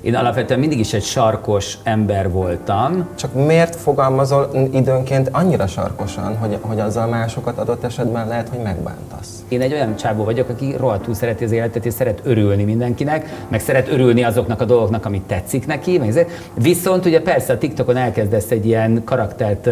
[0.00, 3.08] én alapvetően mindig is egy sarkos ember voltam.
[3.14, 9.39] Csak miért fogalmazol időnként annyira sarkosan, hogy, hogy azzal másokat adott esetben lehet, hogy megbántasz?
[9.50, 13.60] Én egy olyan csábó vagyok, aki rohadtul szereti az életet, és szeret örülni mindenkinek, meg
[13.60, 15.98] szeret örülni azoknak a dolgoknak, amit tetszik neki.
[15.98, 16.26] Meg.
[16.54, 19.68] Viszont ugye persze a TikTokon elkezdesz egy ilyen karaktert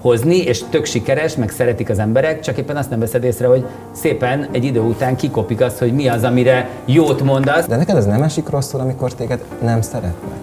[0.00, 3.64] hozni, és tök sikeres, meg szeretik az emberek, csak éppen azt nem veszed észre, hogy
[3.92, 7.66] szépen egy idő után kikopik az, hogy mi az, amire jót mondasz.
[7.66, 10.38] De neked ez nem esik rosszul, amikor téged nem szeretnek?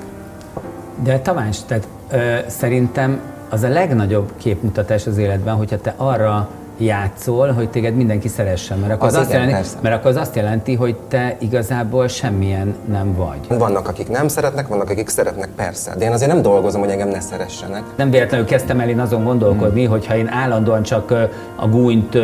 [1.03, 2.17] De Tamás, tehát ö,
[2.47, 8.77] szerintem az a legnagyobb képmutatás az életben, hogyha te arra játszol, hogy téged mindenki szeressen,
[8.79, 9.77] mert akkor az, az, igen, azt, jelenti, persze.
[9.81, 13.57] mert akkor az azt jelenti, hogy te igazából semmilyen nem vagy.
[13.57, 15.95] Vannak, akik nem szeretnek, vannak, akik szeretnek, persze.
[15.95, 17.83] De én azért nem dolgozom, hogy engem ne szeressenek.
[17.95, 19.91] Nem véletlenül kezdtem el én azon gondolkodni, hmm.
[19.91, 21.11] hogy ha én állandóan csak
[21.55, 22.17] a gúnyt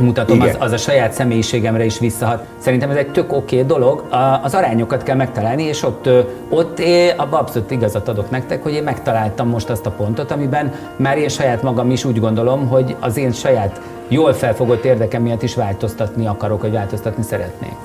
[0.00, 0.60] mutatom, az, Igen.
[0.60, 2.46] az a saját személyiségemre is visszahat.
[2.58, 6.08] Szerintem ez egy tök oké okay dolog, a, az arányokat kell megtalálni, és ott,
[6.48, 10.72] ott én abban abszolút igazat adok nektek, hogy én megtaláltam most azt a pontot, amiben
[10.96, 15.42] már én saját magam is úgy gondolom, hogy az én saját jól felfogott érdekem miatt
[15.42, 17.76] is változtatni akarok, vagy változtatni szeretnék.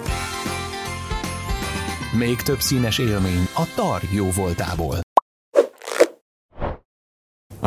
[2.17, 5.06] Még több színes élmény a tar jó voltából.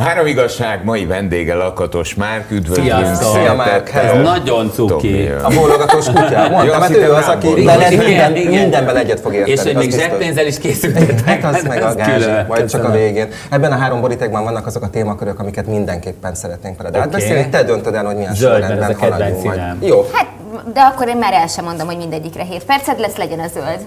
[0.01, 3.15] A három igazság mai vendége Lakatos Márk, üdvözlünk.
[3.15, 4.21] Szia, Márk, hello.
[4.23, 5.29] Nagyon cuki.
[5.43, 6.49] A bólogatós kutya.
[6.51, 9.51] Mondtam, hát ő az, aki veled minden, mindenben egyet fog érteni.
[9.53, 11.19] És hogy még zseppénzzel is készültetek.
[11.29, 12.45] Hát az meg a Ez külön.
[12.49, 13.29] majd csak a végén.
[13.51, 17.49] Ebben a három borítékban vannak azok a témakörök, amiket mindenképpen szeretnénk veled átbeszélni.
[17.49, 19.45] Te döntöd el, hogy milyen mert sorrendben ez haladjunk.
[19.45, 19.61] majd.
[19.81, 20.27] Jó, Hát,
[20.73, 23.79] de akkor én már el sem mondom, hogy mindegyikre 7 percet lesz, legyen a zöld.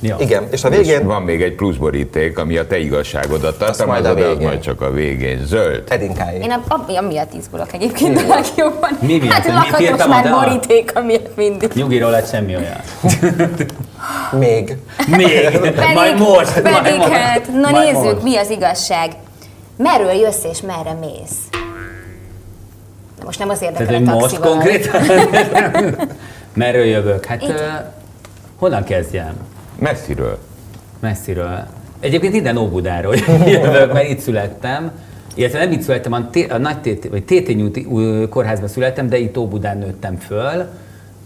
[0.00, 0.16] Jó.
[0.18, 0.48] igen.
[0.50, 4.20] És a És végén van még egy pluszboríték, ami a te igazságodat tartalmaz, majd a
[4.20, 5.46] de az majd csak a végén.
[5.46, 5.82] Zöld.
[5.88, 6.40] Edinkáé.
[6.42, 8.90] Én a, amiatt izgulok egyébként a legjobban.
[9.00, 9.32] Mi miatt?
[9.32, 11.70] Hát lakatos már boríték, amiatt mindig.
[11.74, 12.80] Nyugi rólad semmi olyan.
[14.38, 14.76] Még.
[15.06, 16.52] Még, Pedig, majd most.
[16.52, 17.10] pedig majd most.
[17.10, 18.22] hát, na Majd nézzük, most.
[18.22, 19.12] mi az igazság.
[19.76, 21.36] Merről jössz és merre mész?
[23.18, 24.50] De most nem az érdekel Tehát, a most taxival.
[24.50, 25.02] konkrétan?
[26.54, 27.24] Merről jövök?
[27.24, 27.50] Hát uh,
[28.58, 29.34] honnan kezdjem?
[29.78, 30.38] Messziről.
[31.00, 31.66] Messziről.
[32.00, 33.14] Egyébként innen Óbudáról
[33.46, 34.90] jövök, mert itt születtem.
[35.34, 39.18] Illetve nem itt születtem, a, té- a nagy tété, vagy Tétényúti új kórházban születtem, de
[39.18, 40.66] itt Óbudán nőttem föl.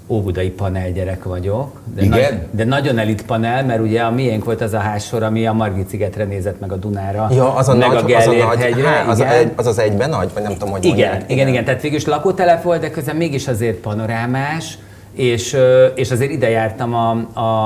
[0.06, 1.80] Óbudai panel gyerek vagyok.
[1.94, 2.18] De Igen?
[2.18, 5.52] Nagy, de nagyon elit panel, mert ugye a miénk volt az a házsor, ami a
[5.52, 7.28] Margit szigetre nézett meg a Dunára.
[7.34, 8.88] Ja, az a meg nagy, a az a hegyre.
[8.88, 9.34] há, az, a igen.
[9.36, 11.30] egy, az az egyben nagy, vagy nem tudom, hogy Igen, mondják.
[11.30, 14.78] igen, igen, tehát végül is lakótelep volt, de közben mégis azért panorámás,
[15.12, 15.56] és,
[15.94, 17.10] és azért ide jártam a,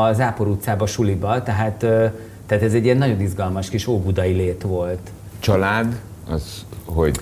[0.06, 1.74] a Zápor utcába suliba, tehát,
[2.46, 5.10] tehát ez egy ilyen nagyon izgalmas kis óbudai lét volt.
[5.38, 6.00] Család,
[6.30, 7.18] az, hogy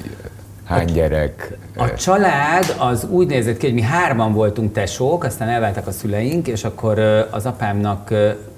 [0.64, 1.56] hány gyerek?
[1.76, 6.48] A család az úgy nézett ki, hogy mi hárman voltunk tesók, aztán elváltak a szüleink,
[6.48, 6.98] és akkor
[7.30, 8.14] az apámnak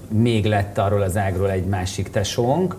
[0.08, 2.76] még lett arról az ágról egy másik tesónk,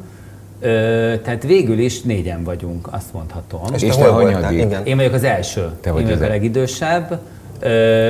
[0.59, 3.61] Ö, tehát végül is négyen vagyunk, azt mondhatom.
[3.73, 4.61] És, És te te hol hanyadik?
[4.61, 4.85] Igen.
[4.85, 5.69] Én vagyok az első.
[5.81, 7.19] Te vagy én vagyok az a el- legidősebb.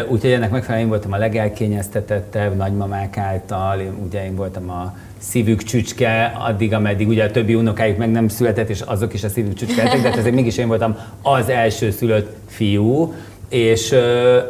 [0.08, 5.64] Úgyhogy ennek megfelelően én voltam a legelkényeztetettebb nagymamák által, én, ugye én voltam a szívük
[5.64, 9.54] csücske, addig, ameddig ugye a többi unokájuk meg nem született, és azok is a szívük
[9.54, 13.14] csücske lettek, de hát azért mégis én voltam az első szülött fiú,
[13.50, 13.96] és,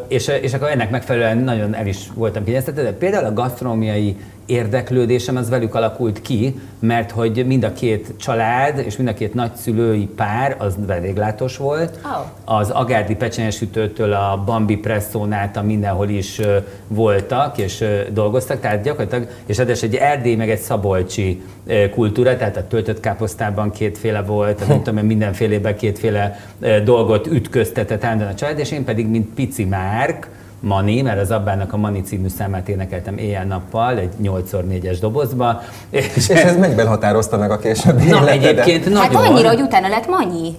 [0.08, 5.36] és, és akkor ennek megfelelően nagyon el is voltam kényeztetve, de például a gasztronómiai érdeklődésem
[5.36, 10.06] az velük alakult ki, mert hogy mind a két család és mind a két nagyszülői
[10.06, 12.00] pár az vendéglátós volt.
[12.06, 12.54] Ó.
[12.56, 16.42] Az Agárdi pecsenyesütőtől a Bambi Presszón át a mindenhol is
[16.88, 21.44] voltak és dolgoztak, tehát gyakorlatilag, és ráadásul egy erdély meg egy szabolcsi
[21.92, 26.40] kultúra, tehát a töltött káposztában kétféle volt, nem tudom, mindenfélében kétféle
[26.84, 30.30] dolgot ütköztetett állandóan a család, és én pedig, mint pici Márk,
[30.66, 35.62] Mani, mert az Abbának a Mani című számát énekeltem éjjel-nappal egy 8x4-es dobozba.
[35.90, 38.66] És, És ez mennyiben határozta meg a későbbi na, életedet?
[38.68, 39.32] egyébként Hát nagyon.
[39.32, 40.56] annyira, hogy utána lett Manyi.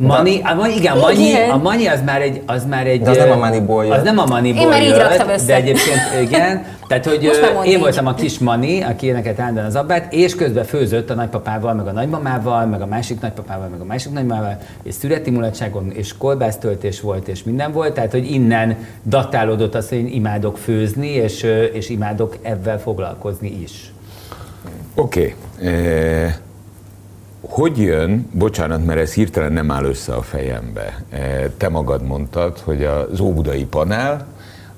[0.00, 1.50] Mani, a, Mani- igen, Mani, Igen.
[1.50, 3.00] a Mani az már egy, az már egy...
[3.00, 3.96] De az nem a Maniból jött.
[3.96, 5.46] Az nem a Maniból Én már így jött, raktam össze.
[5.46, 6.64] De egyébként igen.
[6.88, 7.78] Tehát, hogy én így.
[7.78, 11.86] voltam a kis Mani, aki énekelt állandóan az abbát, és közben főzött a nagypapával, meg
[11.86, 17.00] a nagymamával, meg a másik nagypapával, meg a másik nagymamával, és szüreti mulatságon, és kolbásztöltés
[17.00, 17.94] volt, és minden volt.
[17.94, 23.92] Tehát, hogy innen datálódott az, hogy én imádok főzni, és, és imádok ebben foglalkozni is.
[24.94, 25.34] Oké.
[25.58, 26.30] Okay.
[27.40, 31.02] Hogy jön, bocsánat, mert ez hirtelen nem áll össze a fejembe.
[31.10, 34.26] Eh, Te magad mondtad, hogy az óbudai panel,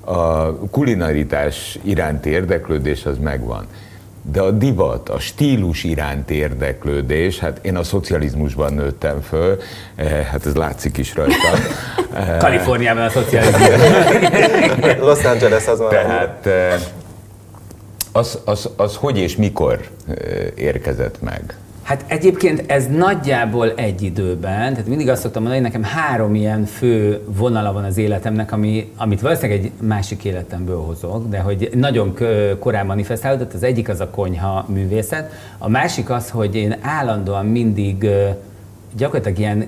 [0.05, 3.65] a kulinaritás iránti érdeklődés az megvan.
[4.31, 9.57] De a divat, a stílus iránti érdeklődés, hát én a szocializmusban nőttem föl,
[9.95, 11.59] eh, hát ez látszik is rajtam.
[12.13, 13.67] Eh, Kaliforniában a szocializmus.
[14.99, 15.89] Los Angeles az van.
[15.89, 16.81] Tehát eh,
[18.11, 19.79] az, az, az hogy és mikor
[20.55, 21.57] érkezett meg?
[21.83, 26.65] Hát egyébként ez nagyjából egy időben, tehát mindig azt szoktam mondani, hogy nekem három ilyen
[26.65, 32.17] fő vonala van az életemnek, ami, amit valószínűleg egy másik életemből hozok, de hogy nagyon
[32.59, 33.53] korán manifestálódott.
[33.53, 38.07] Az egyik az a konyha művészet, a másik az, hogy én állandóan mindig
[38.97, 39.67] gyakorlatilag ilyen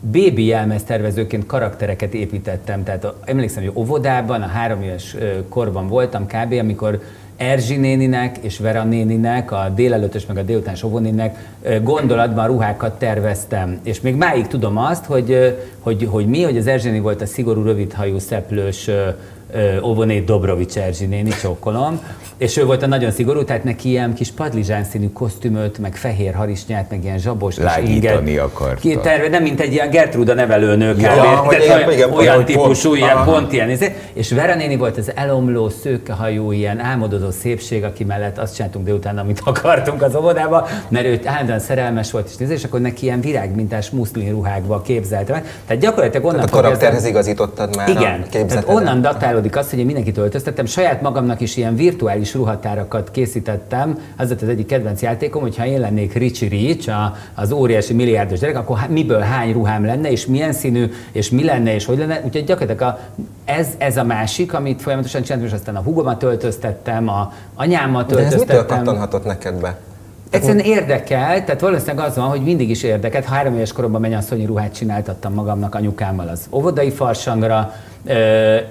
[0.00, 2.84] bébi jelmeztervezőként karaktereket építettem.
[2.84, 5.16] Tehát emlékszem, hogy óvodában, a három éves
[5.48, 7.00] korban voltam kb., amikor
[7.40, 13.80] Erzsi néninek és Vera néninek, a délelőtös meg a délutáns óvónéninek ö, gondolatban ruhákat terveztem.
[13.82, 17.62] És még máig tudom azt, hogy, hogy, hogy mi, hogy az Erzsi volt a szigorú,
[17.62, 18.90] rövidhajú, szeplős
[19.82, 22.00] óvóné Dobrovics Erzsi néni, csókolom,
[22.36, 26.34] és ő volt a nagyon szigorú, tehát neki ilyen kis padlizsán színű kosztümöt, meg fehér
[26.34, 28.44] harisnyát, meg ilyen zsabos Lágyítani inget.
[28.44, 28.80] akarta.
[28.80, 31.00] Ki terve, nem mint egy ilyen Gertruda nevelőnő, kb.
[31.00, 33.32] Ja, hogy ilyen- olyan, igen, olyan típusú, pont- ilyen aha.
[33.32, 33.70] pont ilyen.
[33.70, 33.94] izé.
[34.12, 39.18] És Vera néni volt az elomló, szőkehajú, ilyen álmodozó szépség, aki mellett azt csináltunk délután,
[39.18, 43.20] amit akartunk az óvodába, mert ő állandóan szerelmes volt, és, nézze, és akkor neki ilyen
[43.20, 45.42] virágmintás muszlin ruhákba képzelte meg.
[45.66, 49.00] Tehát gyakorlatilag onnan Tehát a karakterhez igazítottad már igen, a tehát onnan
[49.40, 54.42] datálódik az, hogy én mindenkit öltöztettem, saját magamnak is ilyen virtuális ruhatárakat készítettem, az volt
[54.42, 58.78] az egyik kedvenc játékom, hogyha én lennék Richie Rich, a, az óriási milliárdos gyerek, akkor
[58.78, 62.20] há- miből hány ruhám lenne, és milyen színű, és mi lenne, és hogy lenne.
[62.24, 62.98] Úgyhogy gyakorlatilag a,
[63.44, 68.18] ez, ez a másik, amit folyamatosan csináltam, és aztán a húgomat öltöztettem, a anyámat De
[68.18, 68.76] ez mitől öltöztettem.
[68.76, 69.78] kattanhatott neked be?
[70.30, 73.24] Egyszerűen érdekel, tehát valószínűleg az van, hogy mindig is érdekelt.
[73.24, 77.72] Három éves koromban mennyasszonyi ruhát csináltattam magamnak anyukámmal az óvodai farsangra,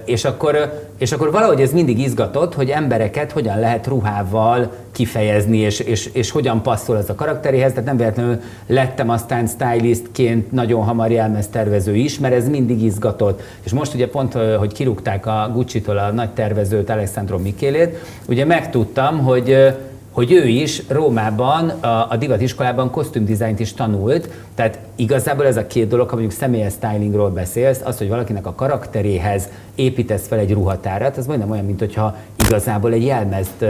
[0.06, 5.80] és akkor, és akkor valahogy ez mindig izgatott, hogy embereket hogyan lehet ruhával kifejezni, és,
[5.80, 7.72] és, és hogyan passzol az a karakteréhez.
[7.72, 13.42] Tehát nem véletlenül lettem aztán stylistként nagyon hamar jelmeztervező is, mert ez mindig izgatott.
[13.64, 17.98] És most ugye pont, hogy kirúgták a Gucci-tól a nagy tervezőt, Alessandro Michélét,
[18.28, 19.74] ugye megtudtam, hogy
[20.12, 25.88] hogy ő is Rómában, a, a divatiskolában kosztümdizájnt is tanult, tehát igazából ez a két
[25.88, 31.18] dolog, ha mondjuk személyes stylingról beszélsz, az, hogy valakinek a karakteréhez építesz fel egy ruhatárat,
[31.18, 32.16] az majdnem olyan, mint hogyha
[32.46, 33.66] igazából egy jelmezt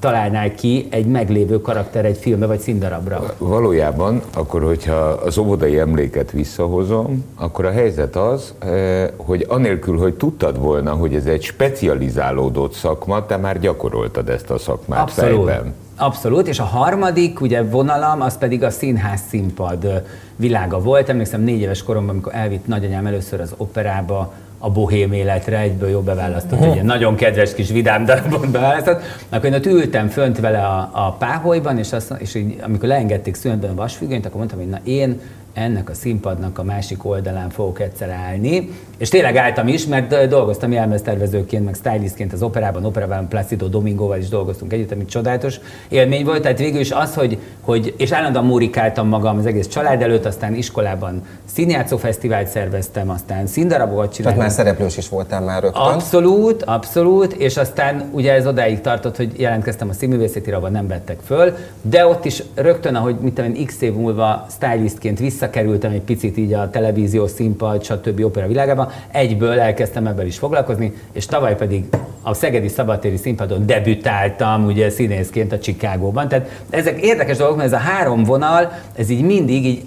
[0.00, 3.34] találnál ki egy meglévő karakter egy filmbe vagy színdarabra.
[3.38, 10.14] Valójában, akkor, hogyha az óvodai emléket visszahozom, akkor a helyzet az, eh, hogy anélkül, hogy
[10.14, 15.46] tudtad volna, hogy ez egy specializálódott szakma, te már gyakoroltad ezt a szakmát Abszolút.
[15.46, 15.74] fejben.
[15.96, 19.94] Abszolút, és a harmadik ugye vonalam, az pedig a színház színpad ö,
[20.36, 21.08] világa volt.
[21.08, 26.04] Emlékszem négy éves koromban, amikor elvitt nagyanyám először az operába, a bohém életre, egyből jobb
[26.04, 30.66] beválasztott, egy ilyen nagyon kedves kis vidám darabot beválasztott, akkor én ott ültem fönt vele
[30.66, 34.68] a, a páholyban, és, azt, és így, amikor leengedték szünetben a vasfüggönyt, akkor mondtam, hogy
[34.68, 35.20] na én
[35.52, 40.72] ennek a színpadnak a másik oldalán fogok egyszer állni, és tényleg álltam is, mert dolgoztam
[40.72, 46.42] jelmeztervezőként, meg stylistként az operában, operában Placido Domingoval is dolgoztunk együtt, ami csodálatos élmény volt,
[46.42, 50.54] tehát végül is az, hogy, hogy és állandóan murikáltam magam az egész család előtt, aztán
[50.54, 51.22] iskolában
[51.54, 54.42] színjátszó fesztivált szerveztem, aztán színdarabokat Tehát csináltam.
[54.42, 55.82] már szereplős is voltál már rögtön.
[55.82, 61.18] Abszolút, abszolút, és aztán ugye ez odáig tartott, hogy jelentkeztem a színművészeti rabban, nem vettek
[61.24, 66.00] föl, de ott is rögtön, ahogy mit tudom én, x év múlva stylistként visszakerültem egy
[66.00, 68.24] picit így a televízió, színpad, stb.
[68.24, 71.84] opera világába, egyből elkezdtem ebben is foglalkozni, és tavaly pedig
[72.22, 76.28] a Szegedi Szabadtéri színpadon debütáltam ugye színészként a Chicagóban.
[76.28, 79.82] Tehát ezek érdekes dolgok, mert ez a három vonal, ez így mindig így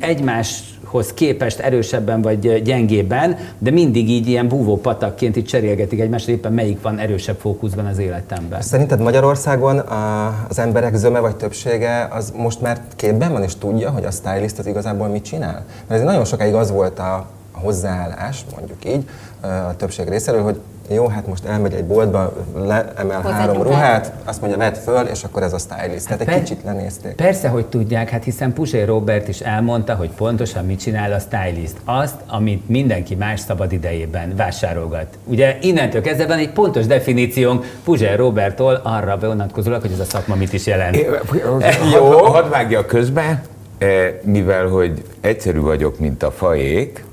[0.92, 6.54] egymáshoz képest erősebben vagy gyengébben, de mindig így ilyen búvó patakként így cserélgetik egymást, éppen
[6.54, 8.62] melyik van erősebb fókuszban az életemben.
[8.62, 13.90] Szerinted Magyarországon a, az emberek zöme vagy többsége az most már képben van és tudja,
[13.90, 15.66] hogy a stylist az igazából mit csinál?
[15.88, 19.10] Mert ez nagyon sokáig az volt a hozzáállás, mondjuk így,
[19.42, 20.60] a többség részéről, hogy
[20.94, 25.06] jó, hát most elmegy egy boltba, leemel Hozzá három egy ruhát, azt mondja, vedd föl,
[25.06, 26.06] és akkor ez a stylist.
[26.06, 27.16] Tehát egy per- kicsit lenézték.
[27.16, 31.76] Persze, hogy tudják, hát hiszen Puzsé Robert is elmondta, hogy pontosan mit csinál a stylist.
[31.86, 35.18] Azt, amit mindenki más szabad idejében vásárolgat.
[35.24, 40.36] Ugye innentől kezdve van egy pontos definíciónk Puzsé Robertól arra vonatkozólag, hogy ez a szakma
[40.36, 40.96] mit is jelent.
[41.94, 42.08] Jó.
[42.10, 43.42] Hadd, vágja közbe,
[43.78, 47.04] eh, mivel hogy egyszerű vagyok, mint a faék,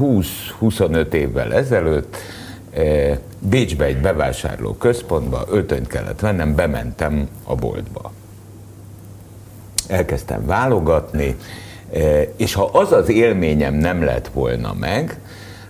[0.00, 2.16] 20-25 évvel ezelőtt
[2.70, 8.12] eh, Bécsbe egy bevásárló központba öltönyt kellett vennem, bementem a boltba.
[9.88, 11.36] Elkezdtem válogatni,
[11.92, 15.18] eh, és ha az az élményem nem lett volna meg,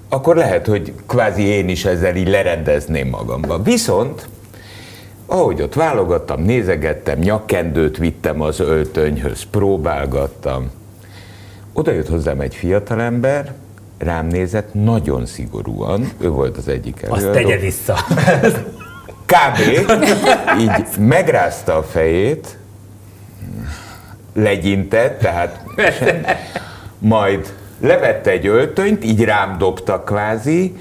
[0.09, 3.63] akkor lehet, hogy kvázi én is ezzel így lerendezném magamba.
[3.63, 4.29] Viszont
[5.33, 10.71] ahogy ott válogattam, nézegettem, nyakkendőt vittem az öltönyhöz, próbálgattam.
[11.73, 13.55] Oda jött hozzám egy fiatalember,
[14.01, 17.39] rám nézett nagyon szigorúan, ő volt az egyik Azt előadó.
[17.39, 17.97] tegye vissza.
[19.33, 19.91] kb.
[20.59, 22.59] így megrázta a fejét,
[24.35, 25.65] legyintett, tehát
[26.99, 30.77] majd levette egy öltönyt, így rám dobta kvázi,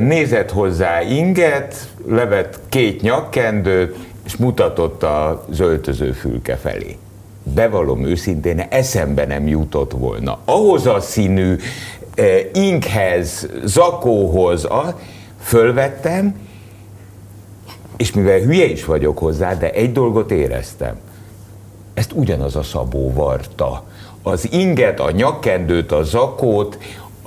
[0.00, 6.96] nézett hozzá inget, levett két nyakkendőt, és mutatott az öltöző fülke felé.
[7.54, 10.38] Bevallom őszintén, eszembe nem jutott volna.
[10.44, 11.56] Ahhoz a színű
[12.52, 14.98] inkhez, zakóhoz, a,
[15.40, 16.34] fölvettem,
[17.96, 20.98] és mivel hülye is vagyok hozzá, de egy dolgot éreztem.
[21.94, 23.84] Ezt ugyanaz a Szabó varta.
[24.22, 26.78] Az inget, a nyakkendőt, a zakót,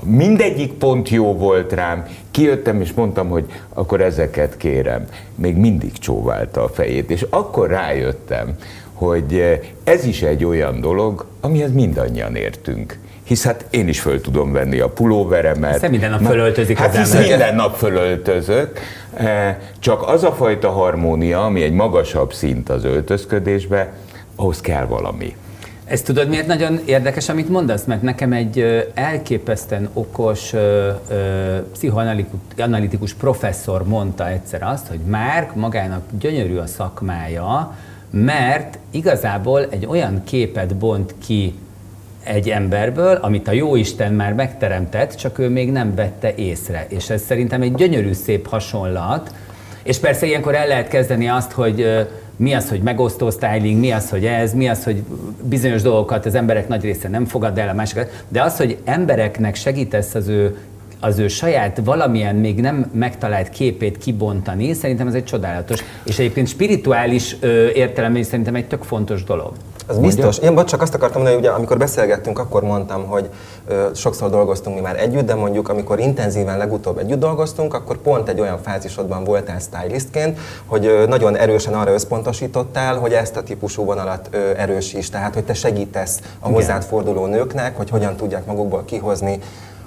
[0.03, 5.07] mindegyik pont jó volt rám, kijöttem és mondtam, hogy akkor ezeket kérem.
[5.35, 8.55] Még mindig csóválta a fejét, és akkor rájöttem,
[8.93, 14.51] hogy ez is egy olyan dolog, amihez mindannyian értünk hisz hát én is föl tudom
[14.51, 15.73] venni a pulóveremet.
[15.73, 17.29] Hiszen minden nap fölöltözik hát az ember.
[17.29, 18.79] minden nap fölöltözök,
[19.13, 23.93] eh, csak az a fajta harmónia, ami egy magasabb szint az öltözködésbe,
[24.35, 25.35] ahhoz kell valami.
[25.85, 27.83] Ezt tudod, miért nagyon érdekes, amit mondasz?
[27.83, 30.53] Mert nekem egy elképesztően okos
[31.71, 37.75] pszichoanalitikus professzor mondta egyszer azt, hogy Márk magának gyönyörű a szakmája,
[38.09, 41.55] mert igazából egy olyan képet bont ki
[42.23, 46.85] egy emberből, amit a Jóisten már megteremtett, csak ő még nem vette észre.
[46.89, 49.33] És ez szerintem egy gyönyörű szép hasonlat,
[49.83, 54.09] és persze ilyenkor el lehet kezdeni azt, hogy mi az, hogy megosztó styling, mi az,
[54.09, 55.03] hogy ez, mi az, hogy
[55.43, 59.55] bizonyos dolgokat az emberek nagy része nem fogad el, a másikat, de az, hogy embereknek
[59.55, 60.57] segítesz az ő
[61.03, 66.47] az ő saját valamilyen még nem megtalált képét kibontani, szerintem ez egy csodálatos, és egyébként
[66.47, 67.35] spirituális
[67.73, 69.53] értelemben is szerintem egy tök fontos dolog.
[69.91, 70.37] Az biztos.
[70.37, 73.29] Én vagy csak azt akartam mondani, hogy ugye, amikor beszélgettünk, akkor mondtam, hogy
[73.67, 78.29] ö, sokszor dolgoztunk mi már együtt, de mondjuk amikor intenzíven legutóbb együtt dolgoztunk, akkor pont
[78.29, 83.83] egy olyan fázisodban voltál stylistként, hogy ö, nagyon erősen arra összpontosítottál, hogy ezt a típusú
[83.83, 88.85] vonalat ö, erősíts, tehát hogy te segítesz a hozzád forduló nőknek, hogy hogyan tudják magukból
[88.85, 89.39] kihozni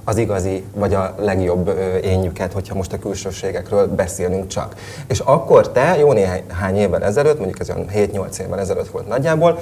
[0.05, 4.75] az igazi, vagy a legjobb énjüket, hogyha most a külsőségekről beszélünk csak.
[5.07, 9.59] És akkor te jó néhány évvel ezelőtt, mondjuk ez olyan 7-8 évvel ezelőtt volt nagyjából,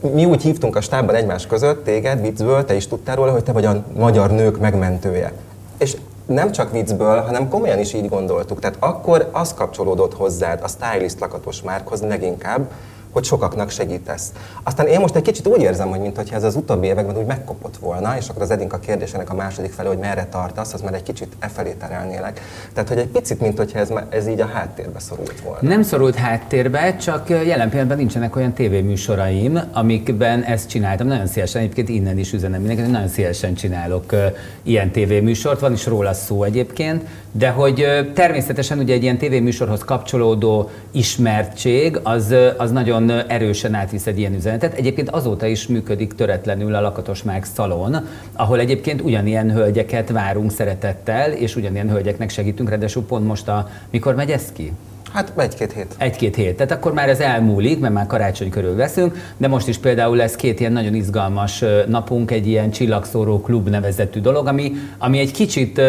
[0.00, 3.52] mi úgy hívtunk a stábban egymás között, téged viccből, te is tudtál róla, hogy te
[3.52, 5.32] vagy a magyar nők megmentője.
[5.78, 8.60] És nem csak viccből, hanem komolyan is így gondoltuk.
[8.60, 12.70] Tehát akkor az kapcsolódott hozzád, a stylist lakatos márkhoz leginkább,
[13.10, 14.32] hogy sokaknak segítesz.
[14.62, 17.76] Aztán én most egy kicsit úgy érzem, hogy mintha ez az utóbbi években úgy megkopott
[17.76, 21.02] volna, és akkor az Edinka kérdésének a második fele, hogy merre tartasz, az már egy
[21.02, 22.40] kicsit e felé terelnélek.
[22.72, 25.68] Tehát, hogy egy picit, mint hogyha ez, ez így a háttérbe szorult volna.
[25.68, 31.06] Nem szorult háttérbe, csak jelen pillanatban nincsenek olyan tévéműsoraim, amikben ezt csináltam.
[31.06, 34.14] Nagyon szívesen, egyébként innen is üzenem mindenkinek, nagyon szívesen csinálok
[34.62, 40.70] ilyen tévéműsort, van is róla szó egyébként, de hogy természetesen ugye egy ilyen tévéműsorhoz kapcsolódó
[40.90, 44.74] ismertség, az, az nagyon erősen átvisz egy ilyen üzenetet.
[44.74, 51.32] Egyébként azóta is működik töretlenül a Lakatos Márk szalon, ahol egyébként ugyanilyen hölgyeket várunk szeretettel,
[51.32, 54.72] és ugyanilyen hölgyeknek segítünk, ráadásul pont most a, mikor megy ez ki?
[55.12, 55.94] Hát egy-két hét.
[55.98, 56.56] Egy-két hét.
[56.56, 60.34] Tehát akkor már ez elmúlik, mert már karácsony körül veszünk, de most is például lesz
[60.34, 65.80] két ilyen nagyon izgalmas napunk, egy ilyen csillagszóró klub nevezetű dolog, ami, ami egy kicsit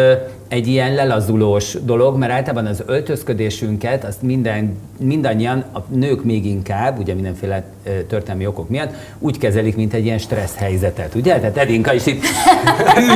[0.50, 6.98] egy ilyen lelazulós dolog, mert általában az öltözködésünket, azt minden, mindannyian, a nők még inkább,
[6.98, 7.64] ugye mindenféle
[8.08, 11.38] történelmi okok miatt, úgy kezelik, mint egy ilyen stressz helyzetet, ugye?
[11.38, 12.24] Tehát Edinka is itt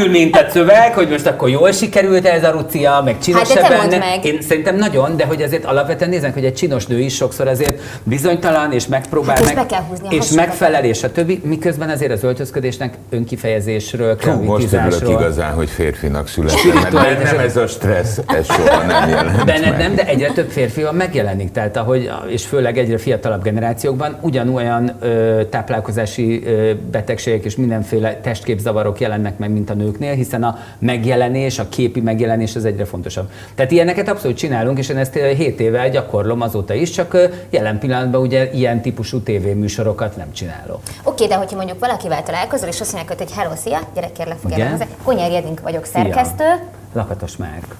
[0.00, 3.68] ül, mint a szöveg, hogy most akkor jól sikerült ez a rucia, meg csinos hát
[3.68, 3.98] benne.
[3.98, 4.24] Meg.
[4.24, 7.80] Én szerintem nagyon, de hogy azért alapvetően néznek, hogy egy csinos nő is sokszor azért
[8.02, 12.12] bizonytalan, és megpróbál hát meg, be kell húzni és megfelel, és a többi, miközben azért
[12.12, 18.18] az öltözködésnek önkifejezésről, Hú, most örülök igazán, hogy férfinak születtem, mert nem ez a stressz,
[18.26, 19.78] ez soha nem jelent Benned meg.
[19.78, 25.40] nem, de egyre több férfi megjelenik, tehát ahogy, és főleg egyre fiatalabb generációkban ugyanolyan ö,
[25.50, 31.68] táplálkozási ö, betegségek és mindenféle testképzavarok jelennek meg, mint a nőknél, hiszen a megjelenés, a
[31.68, 33.30] képi megjelenés az egyre fontosabb.
[33.54, 37.16] Tehát ilyeneket abszolút csinálunk, és én ezt 7 éve gyakorlom azóta is, csak
[37.50, 40.80] jelen pillanatban ugye ilyen típusú tévéműsorokat nem csinálok.
[41.02, 44.78] Oké, de hogyha mondjuk valakivel találkozol, és azt mondják, hogy hello, szia, gyere kérlek, fogjál
[45.02, 46.44] Konyár Jedink vagyok, szerkesztő.
[46.44, 46.83] Szia.
[46.94, 47.76] Lakatos Márk.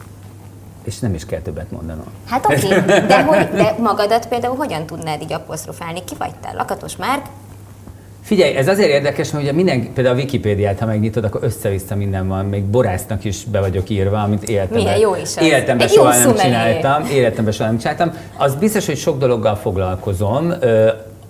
[0.85, 2.06] És nem is kell többet mondanom.
[2.26, 6.04] Hát oké, okay, de, hogy, de magadat például hogyan tudnád így apostrofálni?
[6.04, 6.52] Ki vagy te?
[6.56, 7.26] Lakatos Márk?
[8.23, 12.28] Figyelj, ez azért érdekes, mert ugye minden, például a Wikipédiát, ha megnyitod, akkor össze-vissza minden
[12.28, 15.42] van, még borásznak is be vagyok írva, amit életemben, Milyen jó is az.
[15.42, 17.06] életemben soha nem csináltam.
[17.11, 18.12] Életemben soha nem csináltam.
[18.37, 20.52] Az biztos, hogy sok dologgal foglalkozom.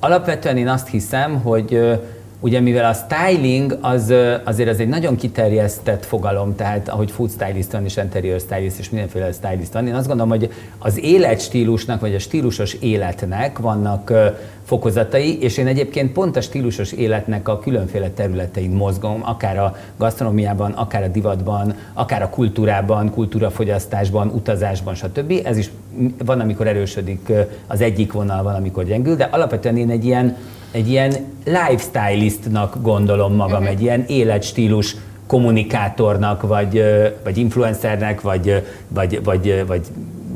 [0.00, 1.98] Alapvetően én azt hiszem, hogy
[2.44, 7.72] ugye mivel a styling az azért az egy nagyon kiterjesztett fogalom, tehát ahogy food stylist
[7.72, 12.14] van és interior stylist és mindenféle stylist van, én azt gondolom, hogy az életstílusnak vagy
[12.14, 14.12] a stílusos életnek vannak
[14.64, 20.72] fokozatai, és én egyébként pont a stílusos életnek a különféle területein mozgom, akár a gasztronómiában,
[20.72, 25.40] akár a divatban, akár a kultúrában, kultúrafogyasztásban, utazásban, stb.
[25.44, 25.70] Ez is
[26.24, 27.32] van, amikor erősödik
[27.66, 30.36] az egyik vonal, van, amikor gyengül, de alapvetően én egy ilyen,
[30.74, 31.14] egy ilyen
[31.44, 36.82] lifestylistnak gondolom magam, egy ilyen életstílus kommunikátornak, vagy,
[37.24, 39.86] vagy influencernek, vagy, vagy, vagy, vagy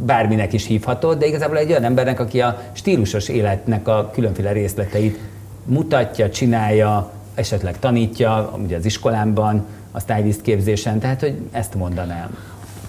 [0.04, 5.18] bárminek is hívhatod, de igazából egy olyan embernek, aki a stílusos életnek a különféle részleteit
[5.64, 12.37] mutatja, csinálja, esetleg tanítja, ugye az iskolámban, a stylist képzésen, tehát hogy ezt mondanám.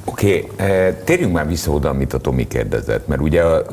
[0.05, 3.65] Oké, okay, térjünk már vissza oda, amit a Tomi kérdezett, mert ugye a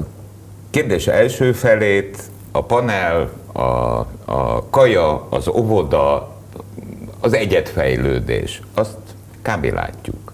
[0.71, 2.23] kérdés első felét
[2.57, 3.61] a panel, a,
[4.25, 6.35] a kaja, az óvoda,
[7.21, 8.97] az egyetfejlődés, azt
[9.43, 9.65] kb.
[9.65, 10.33] látjuk.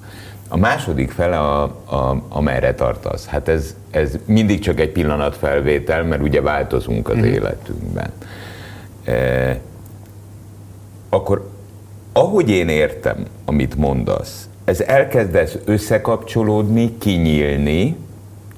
[0.48, 6.22] A második fele, a, a, amerre tartasz, hát ez, ez mindig csak egy pillanatfelvétel, mert
[6.22, 8.12] ugye változunk az életünkben.
[9.04, 9.60] E,
[11.08, 11.50] akkor
[12.12, 17.96] ahogy én értem, amit mondasz, ez elkezdesz összekapcsolódni, kinyílni,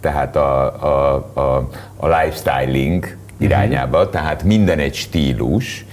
[0.00, 5.86] tehát a, a, a, a lifestyling irányába, tehát minden egy stílus,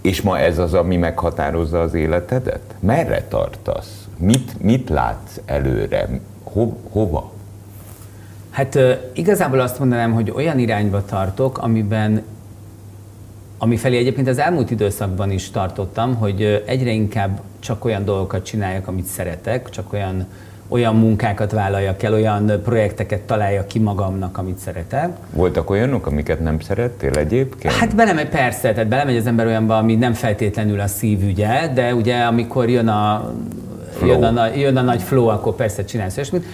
[0.00, 2.74] és ma ez az, ami meghatározza az életedet?
[2.80, 4.08] Merre tartasz?
[4.18, 6.08] Mit, mit látsz előre?
[6.42, 7.32] Ho, hova?
[8.50, 8.78] Hát
[9.12, 12.22] igazából azt mondanám, hogy olyan irányba tartok, amiben
[13.62, 18.86] ami felé egyébként az elmúlt időszakban is tartottam, hogy egyre inkább csak olyan dolgokat csináljak,
[18.88, 20.26] amit szeretek, csak olyan,
[20.70, 25.08] olyan munkákat vállaljak el, olyan projekteket találjak ki magamnak, amit szeretek.
[25.32, 27.74] Voltak olyanok, amiket nem szerettél egyébként?
[27.74, 32.16] Hát belemegy, persze, tehát belemegy az ember olyanba, ami nem feltétlenül a szívügye, de ugye
[32.16, 33.32] amikor jön a,
[34.04, 36.44] jön a, jön a nagy flow, akkor persze csinálsz olyasmit.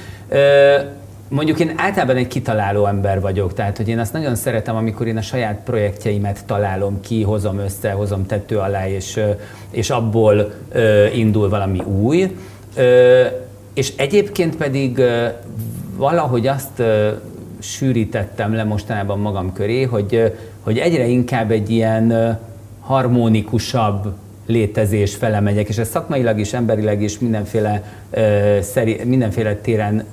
[1.29, 5.17] Mondjuk én általában egy kitaláló ember vagyok, tehát hogy én azt nagyon szeretem, amikor én
[5.17, 9.21] a saját projektjeimet találom ki, hozom össze, hozom tető alá, és,
[9.71, 12.37] és abból ö, indul valami új.
[12.77, 13.25] Ö,
[13.77, 15.03] és egyébként pedig
[15.97, 16.83] valahogy azt
[17.59, 22.39] sűrítettem le mostanában magam köré, hogy, hogy egyre inkább egy ilyen
[22.81, 24.15] harmonikusabb
[24.47, 27.83] létezés fele és ez szakmailag is, emberileg is mindenféle,
[28.61, 30.05] szeri, mindenféle téren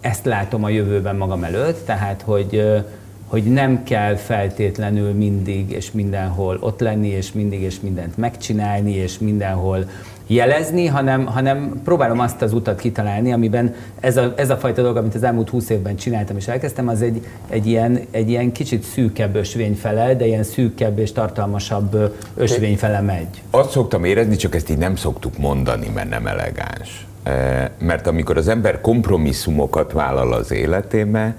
[0.00, 2.82] ezt látom a jövőben magam előtt, tehát hogy,
[3.26, 9.18] hogy nem kell feltétlenül mindig és mindenhol ott lenni, és mindig és mindent megcsinálni, és
[9.18, 9.88] mindenhol
[10.26, 14.96] jelezni, hanem, hanem próbálom azt az utat kitalálni, amiben ez a, ez a fajta dolog,
[14.96, 18.82] amit az elmúlt húsz évben csináltam és elkezdtem, az egy, egy, ilyen, egy ilyen kicsit
[18.82, 22.04] szűkebb ösvény fele, de ilyen szűkebb és tartalmasabb ö,
[22.36, 23.42] ösvény fele megy.
[23.50, 27.06] Azt szoktam érezni, csak ezt így nem szoktuk mondani, mert nem elegáns.
[27.22, 31.36] Eh, Mert amikor az ember kompromisszumokat vállal az életébe,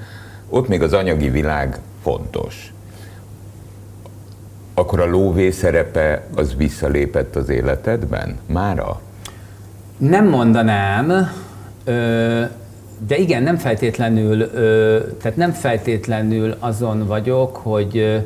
[0.50, 2.74] ott még az anyagi világ fontos.
[4.84, 8.38] Akkor a lóvé szerepe az visszalépett az életedben?
[8.46, 9.02] Mára?
[9.98, 11.30] Nem mondanám,
[13.08, 14.52] de igen, nem feltétlenül,
[15.22, 18.26] tehát nem feltétlenül azon vagyok, hogy,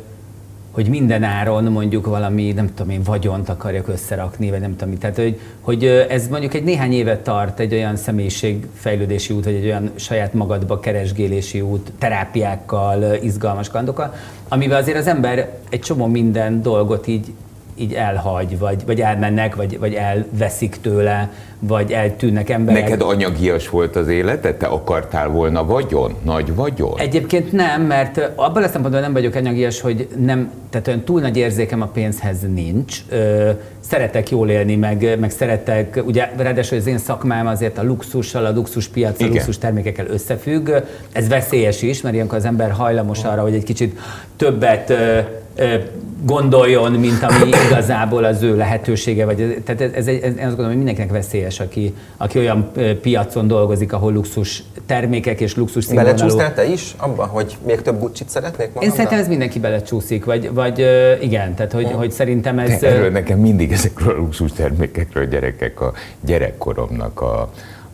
[0.77, 4.99] hogy minden áron mondjuk valami, nem tudom én, vagyont akarjak összerakni, vagy nem tudom mit.
[4.99, 9.65] Tehát, hogy, hogy ez mondjuk egy néhány évet tart, egy olyan személyiségfejlődési út, vagy egy
[9.65, 14.13] olyan saját magadba keresgélési út, terápiákkal, izgalmas kandokkal,
[14.47, 17.33] amivel azért az ember egy csomó minden dolgot így
[17.79, 22.83] így elhagy, vagy, vagy elmennek, vagy, vagy elveszik tőle, vagy eltűnnek emberek.
[22.83, 24.55] Neked anyagias volt az életed?
[24.55, 26.15] Te akartál volna vagyon?
[26.23, 26.99] Nagy vagyon?
[26.99, 31.37] Egyébként nem, mert abban a szempontból nem vagyok anyagias, hogy nem, tehát olyan túl nagy
[31.37, 33.01] érzékem a pénzhez nincs.
[33.09, 38.45] Ö, szeretek jól élni, meg, meg szeretek, ugye ráadásul az én szakmám azért a luxussal,
[38.45, 40.71] a luxuspiac, a luxus termékekkel összefügg.
[41.11, 43.99] Ez veszélyes is, mert ilyenkor az ember hajlamos arra, hogy egy kicsit
[44.35, 45.19] többet ö,
[46.25, 50.67] gondoljon, mint ami igazából az ő lehetősége, vagy tehát ez, ez, ez, én azt gondolom,
[50.67, 56.53] hogy mindenkinek veszélyes, aki, aki olyan piacon dolgozik, ahol luxus termékek és luxus színvonalú Belecsúsztál
[56.53, 58.95] te is abba, hogy még több Gucci-t szeretnék én magamnak?
[58.95, 60.79] szerintem ez mindenki belecsúszik, vagy, vagy
[61.21, 62.83] igen, tehát hogy, hogy szerintem ez...
[62.83, 67.49] Ö, erről nekem mindig ezekről a luxus termékekről gyerekek a gyerekkoromnak a,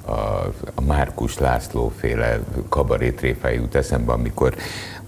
[0.06, 0.12] a,
[0.76, 2.40] a Márkus László féle
[2.70, 4.56] kabarétréfáj jut eszembe, amikor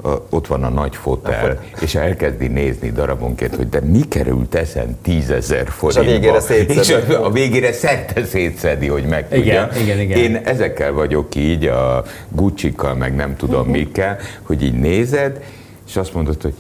[0.02, 4.98] a, ott van a nagy fotel, és elkezdi nézni darabonként, hogy de mi került ezen
[5.02, 6.12] tízezer forintba.
[6.12, 6.80] végére szétszedi.
[6.80, 9.70] És a, a végére szerte szétszedi, hogy megtudja.
[9.72, 10.18] Igen, igen, igen.
[10.18, 15.44] Én ezekkel vagyok így, a gucci meg nem tudom mikkel, hogy így nézed,
[15.88, 16.54] és azt mondod, hogy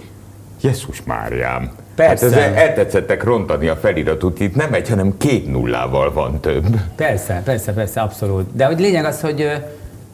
[0.61, 1.71] Jézus Máriám.
[1.95, 2.25] Persze.
[2.25, 6.65] Hát ezzel eltetszettek rontani a feliratot, itt nem egy, hanem két nullával van több.
[6.95, 8.55] Persze, persze, persze, abszolút.
[8.55, 9.51] De hogy lényeg az, hogy,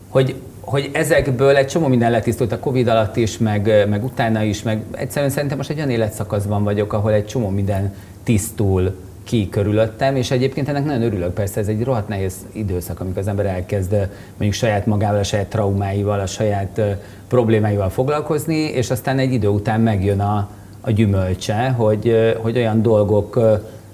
[0.09, 4.63] hogy, hogy ezekből egy csomó minden letisztult a Covid alatt is, meg, meg utána is,
[4.63, 10.15] meg egyszerűen szerintem most egy olyan életszakaszban vagyok, ahol egy csomó minden tisztul ki körülöttem,
[10.15, 13.91] és egyébként ennek nagyon örülök, persze ez egy rohadt nehéz időszak, amikor az ember elkezd
[14.29, 16.81] mondjuk saját magával, a saját traumáival, a saját
[17.27, 20.49] problémáival foglalkozni, és aztán egy idő után megjön a,
[20.81, 23.39] a gyümölcse, hogy, hogy olyan dolgok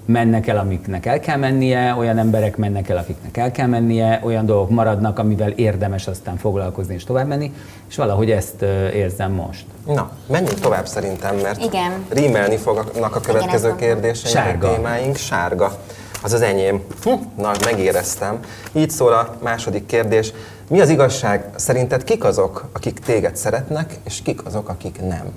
[0.04, 4.46] mennek el, amiknek el kell mennie, olyan emberek mennek el, akiknek el kell mennie, olyan
[4.46, 7.52] dolgok maradnak, amivel érdemes aztán foglalkozni és tovább menni,
[7.88, 8.62] és valahogy ezt
[8.94, 9.64] érzem most.
[9.86, 11.92] Na, menjünk tovább szerintem, mert Igen.
[12.08, 14.68] rímelni fognak a következő kérdéseink, Sárga.
[14.68, 15.16] a témáink.
[15.16, 15.78] Sárga.
[16.22, 16.82] Az az enyém.
[17.02, 18.38] Hm, na, megéreztem.
[18.72, 20.32] Így szól a második kérdés.
[20.68, 21.44] Mi az igazság?
[21.56, 25.32] Szerinted kik azok, akik téged szeretnek, és kik azok, akik nem?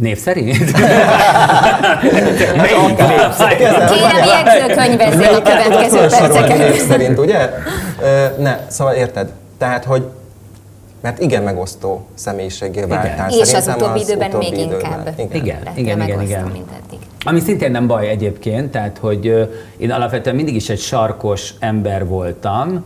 [0.00, 0.56] Név szerint?
[2.40, 2.64] Kérem,
[4.24, 6.86] jegyzőkönyvezzél a következő Felsorolni név perceket.
[6.86, 7.50] szerint, ugye?
[8.38, 9.32] Ne, szóval érted?
[9.58, 10.02] Tehát, hogy
[11.00, 13.30] mert igen megosztó személyiségé váltál.
[13.30, 14.76] És az utóbbi időben utóbbi még időben.
[14.76, 15.14] inkább.
[15.32, 16.42] Igen, igen, igen, igen.
[16.42, 16.98] mint eddig.
[17.24, 22.84] Ami szintén nem baj egyébként, tehát hogy én alapvetően mindig is egy sarkos ember voltam.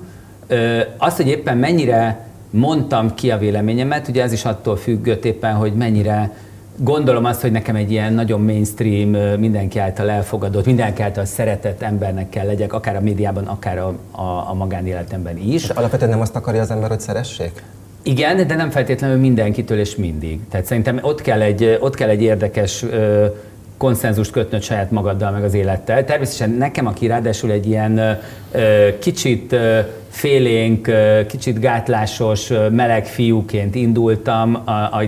[0.98, 5.72] Azt, hogy éppen mennyire mondtam ki a véleményemet, ugye ez is attól függött éppen, hogy
[5.74, 6.30] mennyire
[6.76, 9.08] gondolom azt, hogy nekem egy ilyen nagyon mainstream,
[9.38, 14.50] mindenki által elfogadott, mindenki által szeretett embernek kell legyek, akár a médiában, akár a, a,
[14.50, 15.66] a magánéletemben is.
[15.66, 17.62] De alapvetően nem azt akarja az ember, hogy szeressék?
[18.02, 20.40] Igen, de nem feltétlenül mindenkitől és mindig.
[20.50, 22.84] Tehát szerintem ott kell egy, ott kell egy érdekes
[23.76, 26.04] konszenzust kötnöd saját magaddal, meg az élettel.
[26.04, 28.20] Természetesen nekem, aki ráadásul egy ilyen
[28.98, 29.56] kicsit
[30.08, 30.90] félénk,
[31.26, 34.64] kicsit gátlásos, meleg fiúként indultam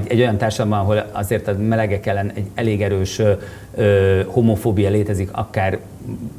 [0.09, 3.22] egy olyan társadalomban, ahol azért a melegek ellen egy elég erős
[4.26, 5.79] homofóbia létezik, akár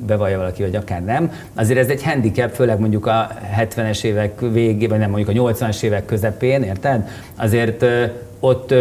[0.06, 1.32] bevallja valaki, vagy akár nem.
[1.56, 6.06] Azért ez egy handicap, főleg mondjuk a 70-es évek vagy nem mondjuk a 80-as évek
[6.06, 7.08] közepén, érted?
[7.36, 7.86] Azért
[8.40, 8.74] ott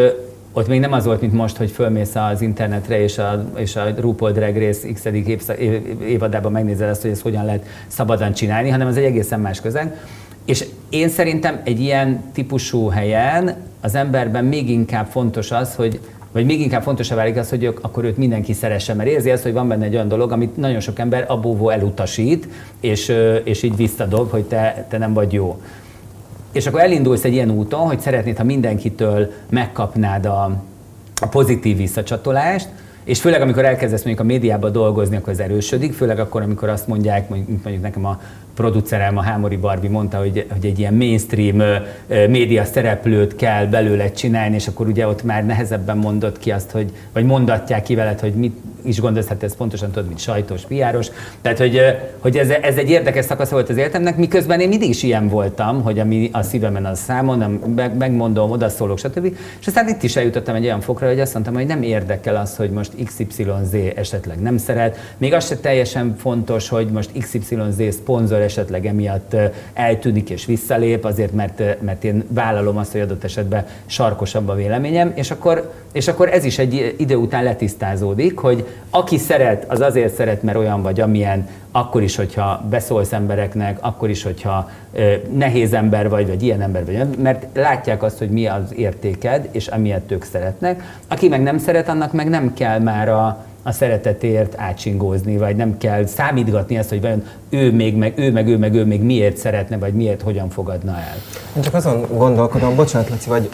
[0.58, 3.84] ott még nem az volt, mint most, hogy fölmész az internetre, és a, és a
[4.00, 5.04] RuPaul Drag Race x
[5.58, 9.60] év- évadában megnézed azt, hogy ezt hogyan lehet szabadon csinálni, hanem ez egy egészen más
[9.60, 9.96] közeg.
[10.44, 16.00] És én szerintem egy ilyen típusú helyen az emberben még inkább fontos az, hogy
[16.32, 19.42] vagy még inkább fontos válik az, hogy ők, akkor őt mindenki szeresse, mert érzi azt,
[19.42, 22.48] hogy van benne egy olyan dolog, amit nagyon sok ember abóvó elutasít,
[22.80, 23.12] és,
[23.44, 25.60] és így visszadob, hogy te, te nem vagy jó.
[26.56, 30.62] És akkor elindulsz egy ilyen úton, hogy szeretnéd, ha mindenkitől megkapnád a,
[31.20, 32.68] a pozitív visszacsatolást,
[33.04, 36.86] és főleg, amikor elkezdesz mondjuk a médiában dolgozni, akkor ez erősödik, főleg akkor, amikor azt
[36.86, 38.20] mondják, mondjuk, mondjuk nekem a
[38.56, 41.62] producerem, a Hámori Barbie mondta, hogy, hogy egy ilyen mainstream
[42.08, 46.92] média szereplőt kell belőle csinálni, és akkor ugye ott már nehezebben mondott ki azt, hogy,
[47.12, 51.06] vagy mondatják ki veled, hogy mit is gondolsz, hát ez pontosan tudod, mint sajtos, piáros.
[51.42, 51.80] Tehát, hogy,
[52.18, 55.82] hogy ez, ez egy érdekes szakasz volt az életemnek, miközben én mindig is ilyen voltam,
[55.82, 57.38] hogy ami a szívemen az számon,
[57.74, 59.24] meg, megmondom, odaszólok, stb.
[59.60, 62.56] És aztán itt is eljutottam egy olyan fokra, hogy azt mondtam, hogy nem érdekel az,
[62.56, 64.98] hogy most XYZ esetleg nem szeret.
[65.16, 69.36] Még az se teljesen fontos, hogy most XYZ szponzor esetleg emiatt
[69.72, 75.12] eltűnik és visszalép, azért mert, mert én vállalom azt, hogy adott esetben sarkosabb a véleményem,
[75.14, 80.14] és akkor, és akkor ez is egy idő után letisztázódik, hogy aki szeret, az azért
[80.14, 84.70] szeret, mert olyan vagy, amilyen, akkor is, hogyha beszólsz embereknek, akkor is, hogyha
[85.32, 89.66] nehéz ember vagy, vagy ilyen ember vagy, mert látják azt, hogy mi az értéked, és
[89.66, 90.98] amilyet ők szeretnek.
[91.08, 95.78] Aki meg nem szeret, annak meg nem kell már a, a szeretetért átsingózni, vagy nem
[95.78, 99.36] kell számítgatni ezt, hogy vajon ő még, meg ő, meg ő, meg ő még miért
[99.36, 101.14] szeretne, vagy miért, hogyan fogadna el.
[101.56, 103.48] Én csak azon gondolkodom, bocsánat, Laci, vagy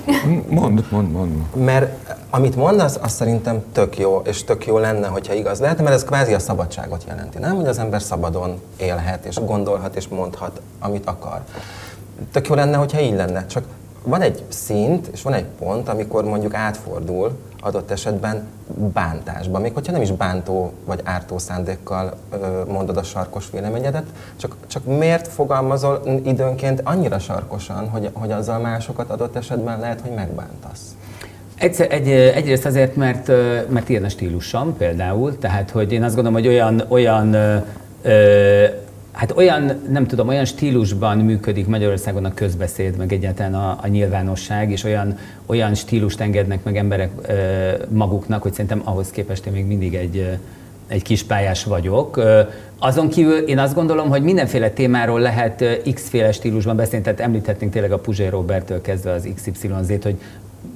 [0.49, 1.33] Mond, mond, mond.
[1.55, 5.95] Mert amit mondasz, az szerintem tök jó, és tök jó lenne, hogyha igaz lehet, mert
[5.95, 7.57] ez kvázi a szabadságot jelenti, nem?
[7.57, 11.41] Hogy az ember szabadon élhet, és gondolhat, és mondhat, amit akar.
[12.33, 13.65] Tök jó lenne, hogyha így lenne, csak
[14.05, 18.47] van egy szint, és van egy pont, amikor mondjuk átfordul adott esetben
[18.93, 22.15] bántásba, még hogyha nem is bántó vagy ártó szándékkal
[22.69, 24.05] mondod a sarkos véleményedet,
[24.37, 30.15] csak, csak miért fogalmazol időnként annyira sarkosan, hogy, hogy azzal másokat adott esetben lehet, hogy
[30.15, 30.97] megbántasz?
[31.59, 33.27] Egyszer, egy, egyrészt azért, mert,
[33.69, 37.35] mert ilyen a stílusom például, tehát hogy én azt gondolom, hogy olyan, olyan
[38.03, 38.65] ö,
[39.13, 44.71] Hát olyan, nem tudom, olyan stílusban működik Magyarországon a közbeszéd, meg egyáltalán a, a nyilvánosság,
[44.71, 49.67] és olyan, olyan stílust engednek meg emberek ö, maguknak, hogy szerintem ahhoz képest én még
[49.67, 50.39] mindig egy,
[50.87, 52.17] egy kispályás vagyok.
[52.17, 52.41] Ö,
[52.85, 57.93] Azon kívül én azt gondolom, hogy mindenféle témáról lehet X-féle stílusban beszélni, tehát említhetnénk tényleg
[57.93, 60.17] a Puzsé Robertől kezdve az XYZ-t, hogy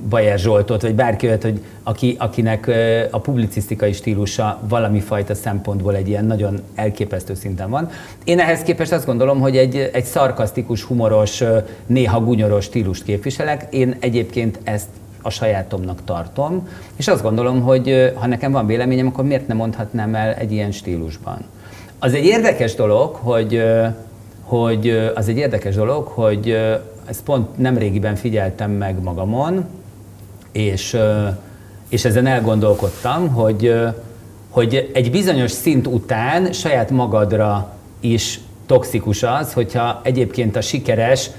[0.09, 2.70] Bajer Zsoltot, vagy bárki olyat, hogy aki, akinek
[3.11, 7.90] a publicisztikai stílusa valami fajta szempontból egy ilyen nagyon elképesztő szinten van.
[8.25, 11.42] Én ehhez képest azt gondolom, hogy egy, egy szarkasztikus, humoros,
[11.87, 13.66] néha gunyoros stílust képviselek.
[13.70, 14.88] Én egyébként ezt
[15.22, 20.14] a sajátomnak tartom, és azt gondolom, hogy ha nekem van véleményem, akkor miért nem mondhatnám
[20.14, 21.44] el egy ilyen stílusban.
[21.99, 23.62] Az egy érdekes dolog, hogy,
[24.42, 26.59] hogy az egy érdekes dolog, hogy
[27.07, 29.66] ezt pont nemrégiben figyeltem meg magamon,
[30.53, 30.97] és,
[31.88, 33.75] és ezen elgondolkodtam, hogy,
[34.51, 41.31] hogy egy bizonyos szint után saját magadra is toxikus az, hogyha egyébként a sikeres,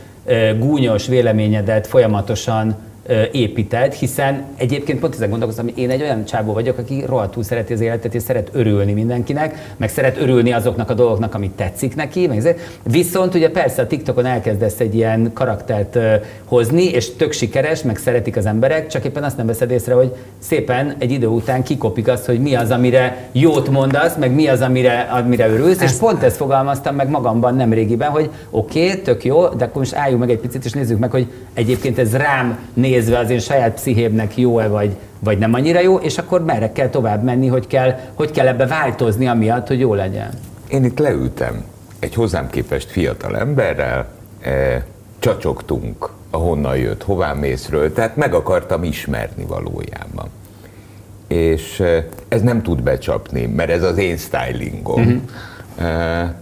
[0.57, 2.75] gúnyos véleményedet folyamatosan
[3.07, 7.43] ö, építed, hiszen egyébként pont ezen gondolkoztam, hogy én egy olyan csábó vagyok, aki rohadtul
[7.43, 11.95] szereti az életet, és szeret örülni mindenkinek, meg szeret örülni azoknak a dolgoknak, amit tetszik
[11.95, 12.27] neki.
[12.27, 12.59] Meg.
[12.83, 15.97] Viszont ugye persze a TikTokon elkezdesz egy ilyen karaktert
[16.45, 20.15] hozni, és tök sikeres, meg szeretik az emberek, csak éppen azt nem veszed észre, hogy
[20.39, 24.61] szépen egy idő után kikopik az, hogy mi az, amire jót mondasz, meg mi az,
[24.61, 29.23] amire, amire örülsz, és pont ezt fogalmaztam meg magamban nem régiben, hogy oké, okay, tök
[29.23, 32.59] jó, de akkor most álljunk meg egy picit, és nézzük meg, hogy egyébként ez rám
[32.97, 36.89] nézve az én saját pszichémnek jó-e, vagy, vagy nem annyira jó, és akkor merre kell
[36.89, 40.29] tovább menni, hogy kell, hogy kell ebbe változni amiatt, hogy jó legyen.
[40.67, 41.63] Én itt leültem
[41.99, 44.07] egy hozzám képest fiatal emberrel,
[44.41, 44.85] e,
[45.19, 50.29] csacsogtunk a honnan jött, hová mészről, tehát meg akartam ismerni valójában.
[51.27, 55.01] És e, ez nem tud becsapni, mert ez az én stylingom.
[55.01, 55.87] Uh-huh.
[55.87, 56.35] E,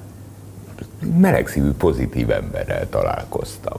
[1.19, 3.77] melegszívű, pozitív emberrel találkoztam.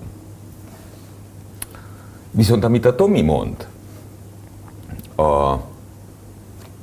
[2.37, 3.67] Viszont amit a Tomi mond,
[5.17, 5.55] a,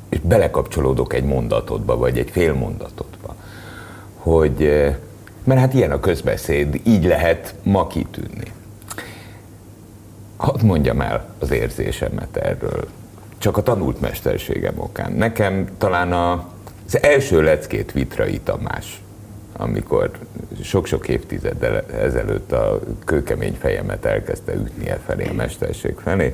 [0.09, 3.35] és belekapcsolódok egy mondatodba, vagy egy fél mondatodba,
[4.17, 4.95] hogy, eh,
[5.43, 8.51] mert hát ilyen a közbeszéd, így lehet ma kitűnni.
[10.37, 12.87] Hadd mondjam el az érzésemet erről,
[13.37, 15.11] csak a tanult mesterségem okán.
[15.11, 16.47] Nekem talán a,
[16.85, 19.02] az első leckét Vitrai Tamás,
[19.57, 20.11] amikor
[20.63, 26.33] sok-sok évtizeddel ezelőtt a kőkemény fejemet elkezdte ütni e felé a mesterség felé,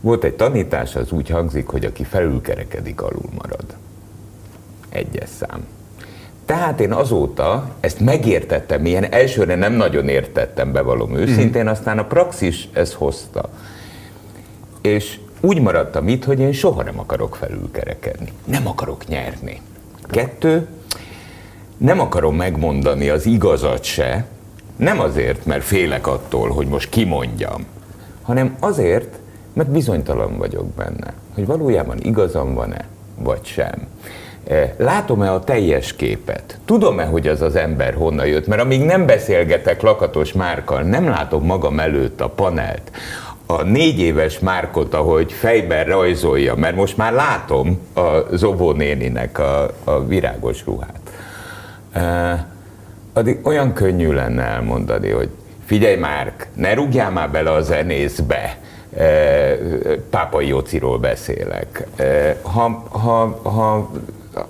[0.00, 3.64] volt egy tanítás, az úgy hangzik, hogy aki felülkerekedik, alul marad.
[4.88, 5.66] Egyes szám.
[6.44, 12.68] Tehát én azóta ezt megértettem, ilyen elsőre nem nagyon értettem, bevallom őszintén, aztán a praxis
[12.72, 13.48] ezt hozta.
[14.80, 18.32] És úgy maradtam itt, hogy én soha nem akarok felülkerekedni.
[18.44, 19.60] Nem akarok nyerni.
[20.08, 20.66] Kettő,
[21.80, 24.24] nem akarom megmondani az igazat se,
[24.76, 27.66] nem azért, mert félek attól, hogy most kimondjam,
[28.22, 29.18] hanem azért,
[29.52, 32.84] mert bizonytalan vagyok benne, hogy valójában igazam van-e,
[33.18, 33.86] vagy sem.
[34.48, 36.58] E, Látom-e a teljes képet?
[36.64, 38.46] Tudom-e, hogy az az ember honnan jött?
[38.46, 42.90] Mert amíg nem beszélgetek Lakatos Márkkal, nem látom magam előtt a panelt,
[43.46, 49.70] a négy éves Márkot, ahogy fejben rajzolja, mert most már látom a Zobó néninek a,
[49.84, 51.09] a virágos ruhát.
[53.12, 55.28] Addig olyan könnyű lenne elmondani, hogy
[55.64, 58.58] figyelj Márk, ne rúgjál már bele a zenészbe,
[60.10, 61.86] Pápai Jociról beszélek.
[62.42, 63.90] Ha, ha, ha,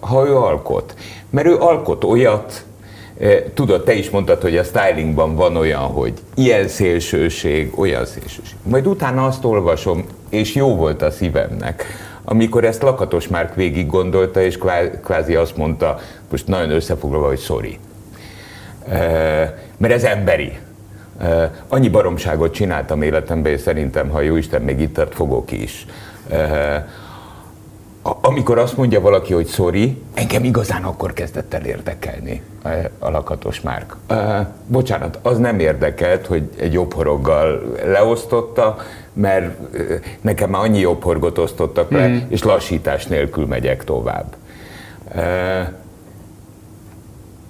[0.00, 0.94] ha ő alkot,
[1.30, 2.64] mert ő alkot olyat,
[3.54, 8.56] Tudod, te is mondtad, hogy a stylingban van olyan, hogy ilyen szélsőség, olyan szélsőség.
[8.62, 11.84] Majd utána azt olvasom, és jó volt a szívemnek,
[12.32, 14.58] amikor ezt Lakatos Márk végig gondolta, és
[15.02, 15.98] kvázi azt mondta,
[16.30, 17.78] most nagyon összefoglalva, hogy sorry.
[19.76, 20.58] Mert ez emberi.
[21.68, 25.86] Annyi baromságot csináltam életemben, és szerintem, ha jó Isten még itt tart, fogok is.
[28.02, 32.42] Amikor azt mondja valaki, hogy sorry, engem igazán akkor kezdett el érdekelni
[32.98, 33.96] a lakatos márk.
[34.66, 38.76] Bocsánat, az nem érdekelt, hogy egy jobb horoggal leosztotta,
[39.12, 39.58] mert
[40.20, 42.16] nekem már annyi jobb horgot osztottak le, mm.
[42.28, 44.36] és lassítás nélkül megyek tovább.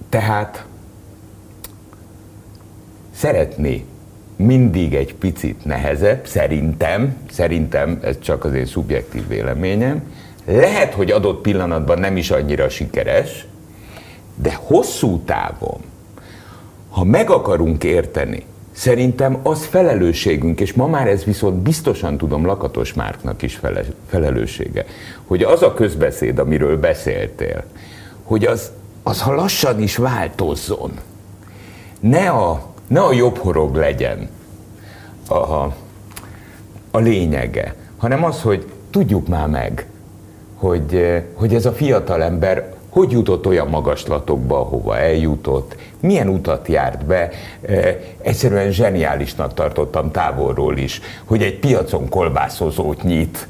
[0.08, 0.64] Tehát
[3.14, 3.84] szeretni
[4.36, 10.02] mindig egy picit nehezebb, szerintem, szerintem, ez csak az én szubjektív véleményem,
[10.46, 13.46] lehet, hogy adott pillanatban nem is annyira sikeres,
[14.34, 15.80] de hosszú távon,
[16.90, 22.94] ha meg akarunk érteni, szerintem az felelősségünk, és ma már ez viszont biztosan tudom Lakatos
[22.94, 23.60] Márknak is
[24.06, 24.84] felelőssége,
[25.26, 27.64] hogy az a közbeszéd, amiről beszéltél,
[28.22, 28.70] hogy az
[29.02, 30.92] az ha lassan is változzon.
[32.00, 34.28] Ne a, ne a jobb horog legyen
[35.28, 35.34] a,
[36.90, 39.86] a lényege, hanem az, hogy tudjuk már meg,
[40.54, 47.06] hogy, hogy ez a fiatal ember hogy jutott olyan magaslatokba, ahova eljutott, milyen utat járt
[47.06, 47.30] be.
[48.22, 53.48] Egyszerűen zseniálisnak tartottam távolról is, hogy egy piacon kolbászozót nyit.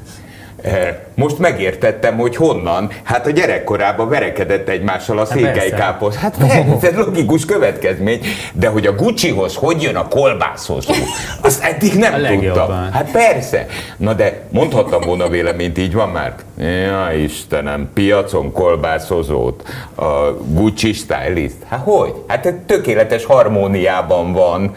[1.14, 2.90] Most megértettem, hogy honnan.
[3.02, 6.16] Hát a gyerekkorában verekedett egymással a székelykáposz.
[6.16, 6.36] Hát
[6.82, 8.20] ez logikus következmény.
[8.52, 10.92] De hogy a Guccihoz hogy jön a kolbászozó,
[11.40, 12.90] azt eddig nem tudtam.
[12.92, 13.66] Hát persze.
[13.96, 16.34] Na de mondhattam volna véleményt, így van már?
[16.58, 20.04] Ja, Istenem, piacon kolbászozót, a
[20.46, 21.56] Gucci stylist.
[21.68, 22.14] Hát hogy?
[22.26, 24.74] Hát ez tökéletes harmóniában van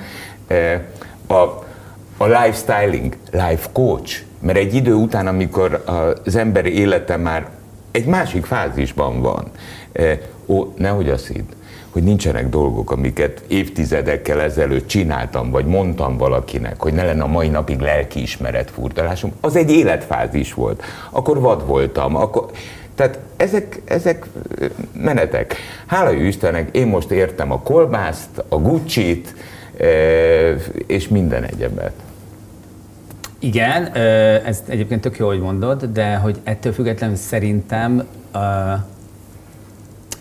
[1.27, 1.33] a,
[2.17, 5.83] a lifestyling, life coach mert egy idő után, amikor
[6.25, 7.49] az ember élete már
[7.91, 9.45] egy másik fázisban van,
[9.91, 11.45] eh, ó, nehogy azt hidd,
[11.89, 17.47] hogy nincsenek dolgok, amiket évtizedekkel ezelőtt csináltam, vagy mondtam valakinek, hogy ne lenne a mai
[17.47, 20.83] napig lelkiismeret furdalásom, az egy életfázis volt.
[21.09, 22.45] Akkor vad voltam, akkor...
[22.95, 24.25] Tehát ezek, ezek
[24.59, 25.55] eh, menetek.
[25.85, 29.33] Hála jó Istennek, én most értem a kolbászt, a Gucci-t,
[29.77, 30.55] eh,
[30.87, 31.93] és minden egyebet.
[33.43, 33.93] Igen,
[34.45, 38.03] ez egyébként tök jó, hogy mondod, de hogy ettől függetlenül szerintem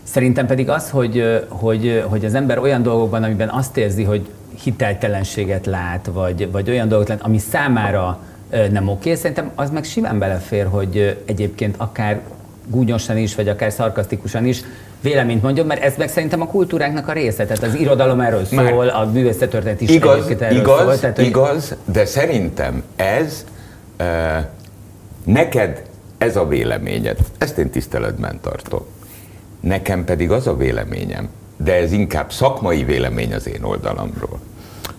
[0.03, 4.29] Szerintem pedig az, hogy, hogy, hogy az ember olyan dolgokban, amiben azt érzi, hogy
[4.63, 8.19] hiteltelenséget lát, vagy, vagy olyan dolgot lát, ami számára
[8.71, 12.21] nem oké, szerintem az meg simán belefér, hogy egyébként akár
[12.67, 14.63] gúnyosan is, vagy akár szarkasztikusan is
[15.03, 17.47] véleményt mondjon, mert ez meg szerintem a kultúránknak a része.
[17.47, 20.99] Tehát az irodalom erről szól, a művészettörténet is igaz, erről igaz, szól.
[20.99, 21.27] Tehát, hogy...
[21.27, 23.45] Igaz, de szerintem ez
[24.01, 24.07] uh,
[25.25, 25.83] neked
[26.19, 27.19] ez a véleményed.
[27.39, 28.83] Ezt én tiszteletben tartom.
[29.61, 34.41] Nekem pedig az a véleményem, de ez inkább szakmai vélemény az én oldalamról,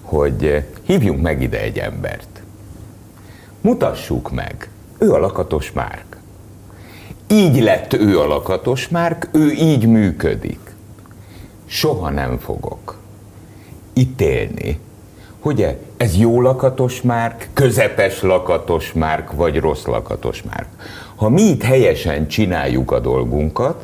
[0.01, 2.27] hogy hívjunk meg ide egy embert.
[3.61, 4.69] Mutassuk meg.
[4.97, 6.17] Ő a lakatos márk
[7.33, 10.59] így lett ő a lakatos márk, ő így működik.
[11.65, 12.97] Soha nem fogok
[13.93, 14.79] ítélni,
[15.39, 20.67] hogy ez jó lakatos márk, közepes lakatos márk, vagy rossz lakatos márk.
[21.15, 23.81] Ha mi itt helyesen csináljuk a dolgunkat,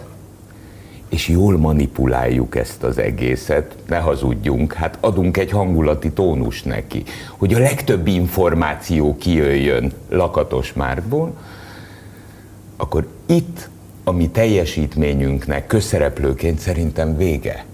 [1.09, 7.03] és jól manipuláljuk ezt az egészet, ne hazudjunk, hát adunk egy hangulati tónus neki,
[7.37, 11.33] hogy a legtöbb információ kijöjjön lakatos márkból,
[12.81, 13.69] akkor itt
[14.03, 17.65] a mi teljesítményünknek közszereplőként szerintem vége.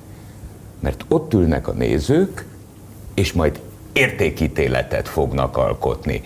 [0.79, 2.45] Mert ott ülnek a nézők,
[3.13, 3.59] és majd
[3.93, 6.21] értékítéletet fognak alkotni.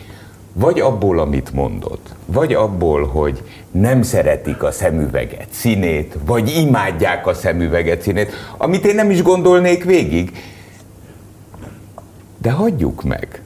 [0.54, 7.34] Vagy abból, amit mondott, vagy abból, hogy nem szeretik a szemüveget színét, vagy imádják a
[7.34, 10.38] szemüveget színét, amit én nem is gondolnék végig.
[12.38, 13.42] De hagyjuk meg.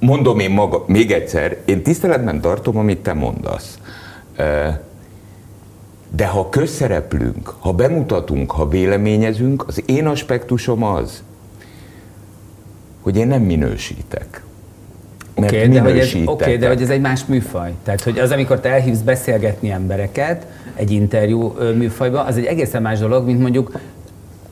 [0.00, 3.78] Mondom én maga, még egyszer, én tiszteletben tartom, amit te mondasz.
[6.10, 11.22] De ha közszereplünk, ha bemutatunk, ha véleményezünk, az én aspektusom az,
[13.00, 14.42] hogy én nem minősítek.
[15.34, 17.72] Oké, okay, de, hogy ez, okay, de hogy ez egy más műfaj.
[17.82, 22.98] Tehát, hogy az, amikor te elhívsz beszélgetni embereket egy interjú műfajba, az egy egészen más
[22.98, 23.72] dolog, mint mondjuk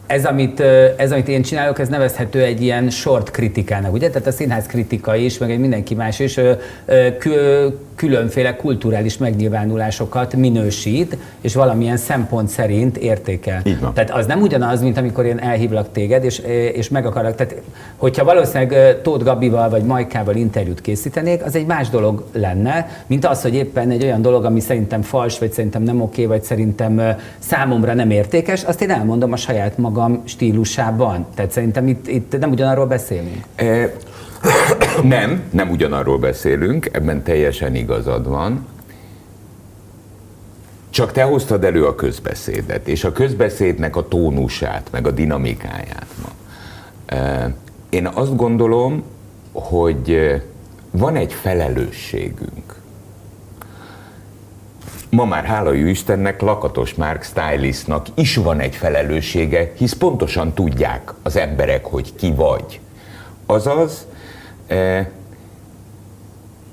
[0.07, 0.61] ez amit,
[0.97, 4.09] ez, amit én csinálok, ez nevezhető egy ilyen short kritikának, ugye?
[4.09, 6.41] Tehát a színház kritika is, meg egy mindenki más is
[7.95, 13.63] különféle kulturális megnyilvánulásokat minősít, és valamilyen szempont szerint értékel.
[13.95, 16.39] Tehát az nem ugyanaz, mint amikor én elhívlak téged, és,
[16.73, 17.35] és meg akarok.
[17.35, 17.55] Tehát,
[17.97, 23.43] hogyha valószínűleg Tóth Gabival vagy Majkával interjút készítenék, az egy más dolog lenne, mint az,
[23.43, 27.95] hogy éppen egy olyan dolog, ami szerintem fals, vagy szerintem nem oké, vagy szerintem számomra
[27.95, 31.27] nem értékes, azt én elmondom a saját magam stílusában.
[31.35, 33.45] Tehát szerintem itt, itt nem ugyanarról beszélünk.
[33.55, 33.93] E-
[35.03, 38.67] nem, nem ugyanarról beszélünk, ebben teljesen igazad van.
[40.91, 46.29] Csak te hoztad elő a közbeszédet, és a közbeszédnek a tónusát, meg a dinamikáját ma.
[47.91, 49.03] Én azt gondolom,
[49.53, 50.33] hogy
[50.91, 52.76] van egy felelősségünk.
[55.17, 61.13] Ma már hála jó Istennek Lakatos Márk stylistnak is van egy felelőssége, hisz pontosan tudják
[61.23, 62.81] az emberek, hogy ki vagy.
[63.47, 64.07] Azaz,
[64.67, 65.11] E,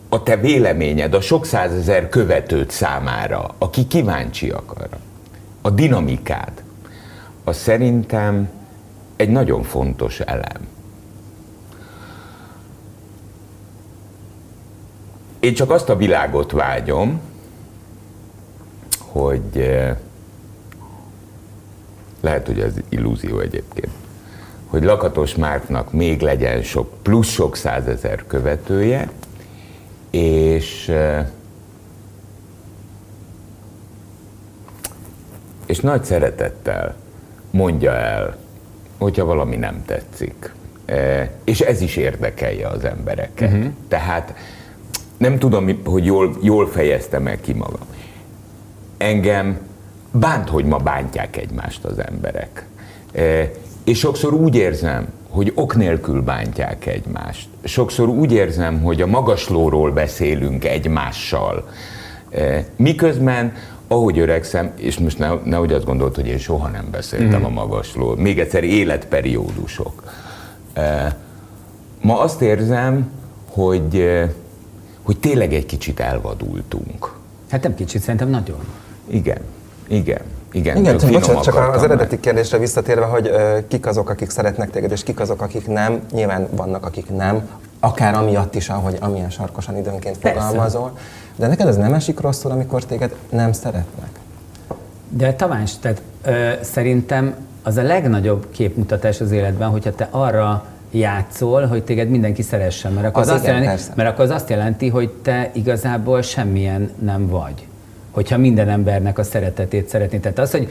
[0.10, 4.98] a te véleményed a sok százezer követőt számára, aki kíváncsiak arra,
[5.62, 6.64] a dinamikád,
[7.44, 8.50] az szerintem
[9.16, 10.68] egy nagyon fontos elem.
[15.40, 17.22] Én csak azt a világot vágyom,
[19.14, 20.00] hogy e,
[22.22, 23.92] lehet, hogy ez illúzió egyébként,
[24.68, 29.10] hogy Lakatos Márknak még legyen sok, plusz sok százezer követője,
[30.10, 30.92] és
[35.66, 36.96] és nagy szeretettel
[37.52, 38.38] mondja el,
[38.98, 40.54] hogyha valami nem tetszik.
[40.86, 43.52] E, és ez is érdekelje az embereket.
[43.52, 43.72] Uh-huh.
[43.88, 44.36] Tehát
[45.18, 47.88] nem tudom, hogy jól, jól fejeztem el ki magam.
[49.04, 49.60] Engem
[50.12, 52.66] bánt, hogy ma bántják egymást az emberek.
[53.14, 53.52] E,
[53.84, 57.48] és sokszor úgy érzem, hogy ok nélkül bántják egymást.
[57.64, 61.70] Sokszor úgy érzem, hogy a magaslóról beszélünk egymással.
[62.32, 63.54] E, miközben,
[63.88, 67.46] ahogy öregszem, és most ne, nehogy azt gondolt, hogy én soha nem beszéltem mm.
[67.46, 70.04] a magaslóról, még egyszer életperiódusok.
[70.74, 71.18] E,
[72.02, 73.12] ma azt érzem,
[73.50, 74.10] hogy,
[75.02, 77.14] hogy tényleg egy kicsit elvadultunk.
[77.50, 78.60] Hát nem kicsit, szerintem nagyon.
[79.14, 79.42] Igen,
[79.88, 80.22] igen.
[80.52, 84.70] Igen, Igen csak, bocsánat, csak az eredeti kérdésre visszatérve, hogy uh, kik azok, akik szeretnek
[84.70, 86.00] téged, és kik azok, akik nem.
[86.12, 87.50] Nyilván vannak, akik nem,
[87.80, 90.40] akár amiatt is, ahogy amilyen sarkosan időnként Persze.
[90.40, 90.98] fogalmazol.
[91.36, 94.10] De neked ez nem esik rosszul, amikor téged nem szeretnek?
[95.10, 101.66] De Tamás, tehát ö, szerintem az a legnagyobb képmutatás az életben, hogyha te arra játszol,
[101.66, 104.50] hogy téged mindenki szeressen, mert akkor az, az, igen, azt, jelenti, mert akkor az azt
[104.50, 107.68] jelenti, hogy te igazából semmilyen nem vagy
[108.14, 110.18] hogyha minden embernek a szeretetét szeretné.
[110.18, 110.70] Tehát az, hogy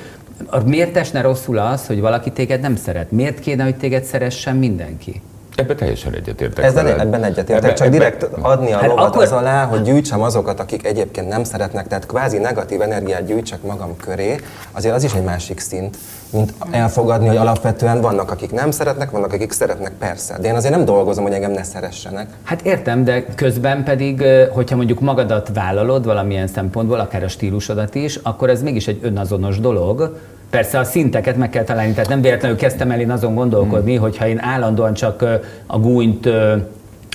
[0.65, 3.11] miért esne rosszul az, hogy valaki téged nem szeret?
[3.11, 5.21] Miért kéne, hogy téged szeressen mindenki?
[5.57, 6.65] Ebben teljesen egyetértek.
[6.65, 9.23] Ezzel ebben egyetértek, ebbe, csak ebbe, direkt adni a hát lovat akkor...
[9.23, 13.97] az alá, hogy gyűjtsem azokat, akik egyébként nem szeretnek, tehát kvázi negatív energiát gyűjtsek magam
[13.97, 14.41] köré,
[14.73, 15.97] azért az is egy másik szint,
[16.31, 20.39] mint elfogadni, hogy alapvetően vannak, akik nem szeretnek, vannak, akik szeretnek, persze.
[20.39, 22.29] De én azért nem dolgozom, hogy engem ne szeressenek.
[22.43, 28.19] Hát értem, de közben pedig, hogyha mondjuk magadat vállalod valamilyen szempontból, akár a stílusodat is,
[28.23, 30.17] akkor ez mégis egy önazonos dolog,
[30.53, 34.03] Persze a szinteket meg kell találni, tehát nem véletlenül kezdtem el én azon gondolkodni, hmm.
[34.03, 35.25] hogyha én állandóan csak
[35.67, 36.29] a gúnyt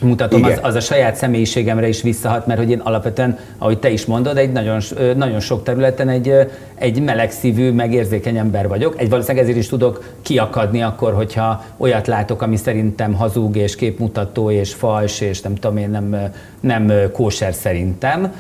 [0.04, 4.06] mutatom, az, az a saját személyiségemre is visszahat, mert hogy én alapvetően, ahogy te is
[4.06, 4.80] mondod, egy nagyon,
[5.16, 6.34] nagyon sok területen egy,
[6.76, 9.00] egy melegszívű, megérzékeny ember vagyok.
[9.00, 14.52] Egy valószínűleg ezért is tudok kiakadni akkor, hogyha olyat látok, ami szerintem hazug és képmutató
[14.52, 18.34] és fals, és nem tudom én, nem, nem kóser szerintem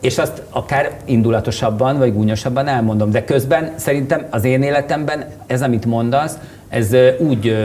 [0.00, 5.86] és azt akár indulatosabban vagy gúnyosabban elmondom, de közben szerintem az én életemben ez, amit
[5.86, 6.38] mondasz,
[6.68, 7.56] ez úgy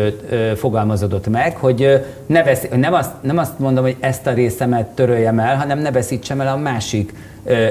[0.56, 5.40] fogalmazódott meg, hogy ne vesz, nem, azt, nem azt mondom, hogy ezt a részemet töröljem
[5.40, 7.14] el, hanem ne veszítsem el a másik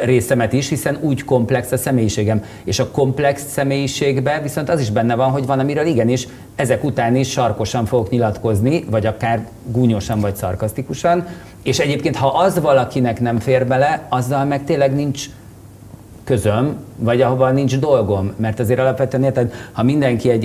[0.04, 2.44] részemet is, hiszen úgy komplex a személyiségem.
[2.64, 7.16] És a komplex személyiségben viszont az is benne van, hogy van, amiről igenis ezek után
[7.16, 11.26] is sarkosan fogok nyilatkozni, vagy akár gúnyosan, vagy szarkasztikusan.
[11.62, 15.26] És egyébként, ha az valakinek nem fér bele, azzal meg tényleg nincs
[16.32, 18.32] közöm, vagy ahova nincs dolgom.
[18.36, 20.44] Mert azért alapvetően érted, ha mindenki egy,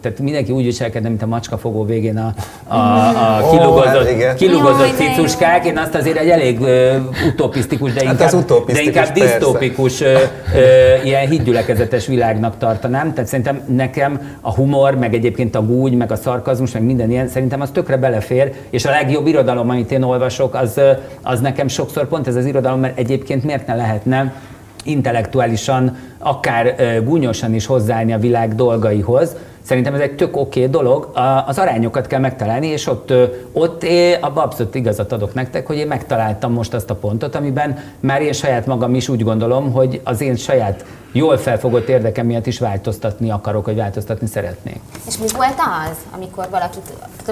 [0.00, 2.34] tehát mindenki úgy viselkedne, mint a macskafogó végén a,
[2.68, 6.94] a, a kilugozott, oh, kilugozott cicuskák, én azt azért egy elég uh,
[7.26, 13.12] utopisztikus, de inkább, hát de inkább disztópikus uh, uh, ilyen hídgyülekezetes világnak tartanám.
[13.14, 17.28] Tehát szerintem nekem a humor, meg egyébként a gúgy, meg a szarkazmus, meg minden ilyen,
[17.28, 20.80] szerintem az tökre belefér, és a legjobb irodalom, amit én olvasok, az,
[21.22, 24.32] az nekem sokszor pont ez az irodalom, mert egyébként miért ne lehetne
[24.84, 26.74] intellektuálisan, akár
[27.04, 29.36] gúnyosan is hozzáállni a világ dolgaihoz.
[29.62, 31.10] Szerintem ez egy tök oké okay dolog,
[31.46, 33.12] az arányokat kell megtalálni, és ott,
[33.52, 37.78] ott én abban abszolút igazat adok nektek, hogy én megtaláltam most azt a pontot, amiben
[38.00, 42.46] már én saját magam is úgy gondolom, hogy az én saját jól felfogott érdekem miatt
[42.46, 44.80] is változtatni akarok, vagy változtatni szeretnék.
[45.06, 45.58] És mi volt
[45.88, 46.82] az, amikor valakit,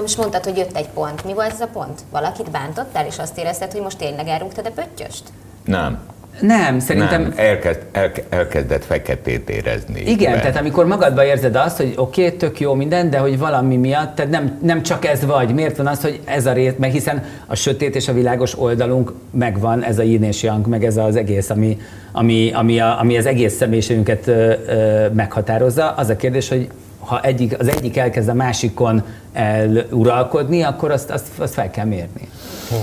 [0.01, 2.01] most mondtad, hogy jött egy pont, mi volt ez a pont?
[2.11, 5.23] Valakit bántottál, és azt érezted, hogy most tényleg elrúgtad a pöttyöst?
[5.65, 5.99] Nem.
[6.41, 7.21] Nem, szerintem...
[7.21, 10.01] Nem, elkezd, el, elkezdett feketét érezni.
[10.05, 10.39] Igen, be.
[10.39, 14.15] tehát amikor magadban érzed azt, hogy oké, okay, tök jó minden, de hogy valami miatt,
[14.15, 15.53] tehát nem, nem csak ez vagy.
[15.53, 19.13] Miért van az, hogy ez a rész, meg hiszen a sötét és a világos oldalunk
[19.31, 21.77] megvan, ez a yin és yang, meg ez az egész, ami,
[22.11, 25.89] ami, ami, a, ami az egész személyiségünket ö, ö, meghatározza.
[25.89, 26.67] Az a kérdés, hogy
[26.99, 29.03] ha egyik, az egyik elkezd a másikon
[29.33, 32.29] eluralkodni, akkor azt, azt, azt fel kell mérni.
[32.69, 32.75] Hm.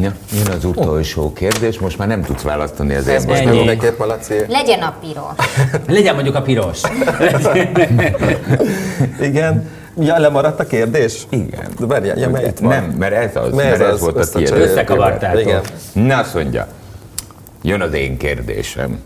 [0.00, 4.06] Ja, jön az utolsó kérdés, most már nem tudsz választani az Ez most mindenképp a
[4.06, 4.34] Laci.
[4.48, 5.48] Legyen a piros.
[5.96, 6.80] Legyen mondjuk a piros.
[9.20, 9.68] Igen.
[9.98, 11.26] Ja, lemaradt a kérdés?
[11.28, 11.68] Igen.
[11.78, 12.68] De várjál, ja, mert van.
[12.68, 14.52] Nem, mert ez az, mert, ez, ez volt a tiéd.
[14.52, 15.40] Összekavartátok.
[15.40, 15.60] Igen.
[15.92, 16.68] Na, azt mondja,
[17.62, 18.98] jön az én kérdésem.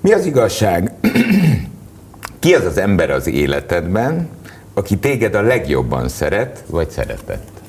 [0.00, 0.92] Mi az igazság?
[2.38, 4.28] Ki az az ember az életedben,
[4.74, 7.59] aki téged a legjobban szeret, vagy szeretett?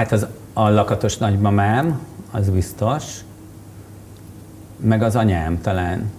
[0.00, 3.04] Hát az a lakatos nagymamám, az biztos,
[4.76, 6.10] meg az anyám talán.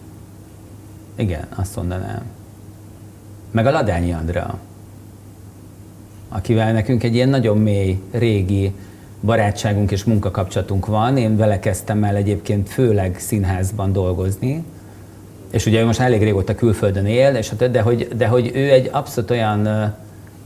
[1.16, 2.22] Igen, azt mondanám.
[3.52, 4.60] Meg a Ladányi Andra,
[6.30, 8.74] akivel nekünk egy ilyen nagyon mély, régi
[9.22, 11.18] barátságunk és munkakapcsolatunk van.
[11.18, 14.64] Én vele kezdtem el egyébként főleg színházban dolgozni,
[15.52, 18.90] és ugye ő most elég régóta külföldön él, és, de, hogy, de hogy ő egy
[18.92, 19.94] abszolút olyan,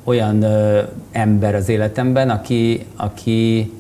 [0.06, 0.82] olyan ö,
[1.12, 3.72] ember az életemben, aki, aki,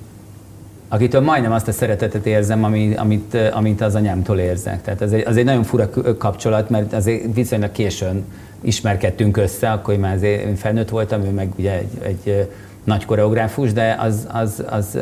[0.87, 4.81] akitől majdnem azt a szeretetet érzem, ami, amit, ö, amit az anyámtól érzek.
[4.81, 8.25] Tehát az egy, az egy nagyon fura kapcsolat, mert azért viszonylag későn
[8.61, 12.49] ismerkedtünk össze, akkor már azért felnőtt voltam, ő meg ugye egy, egy
[12.83, 14.97] nagy koreográfus, de az, az, az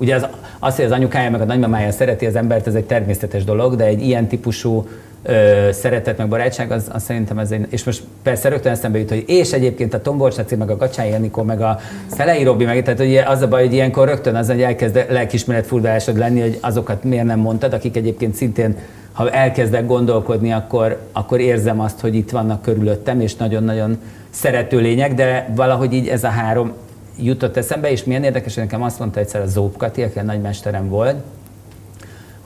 [0.00, 0.26] Ugye az,
[0.58, 3.84] az, hogy az anyukája meg a nagymamája szereti az embert, ez egy természetes dolog, de
[3.84, 4.88] egy ilyen típusú
[5.22, 9.08] ö, szeretet meg barátság, az, az szerintem ez egy, és most persze rögtön eszembe jut,
[9.08, 12.82] hogy és egyébként a Tom Borsáci, meg a Gacsányi Anikó, meg a Szelei Robi, meg
[12.82, 16.58] tehát ugye az a baj, hogy ilyenkor rögtön az, hogy elkezd lelkismeret furdalásod lenni, hogy
[16.60, 18.76] azokat miért nem mondtad, akik egyébként szintén
[19.18, 23.98] ha elkezdek gondolkodni, akkor, akkor érzem azt, hogy itt vannak körülöttem, és nagyon-nagyon
[24.30, 26.72] szerető lények, de valahogy így ez a három
[27.20, 30.22] jutott eszembe, és milyen érdekes, hogy nekem azt mondta egyszer a Zóp Kati, aki a
[30.22, 31.16] nagymesterem volt,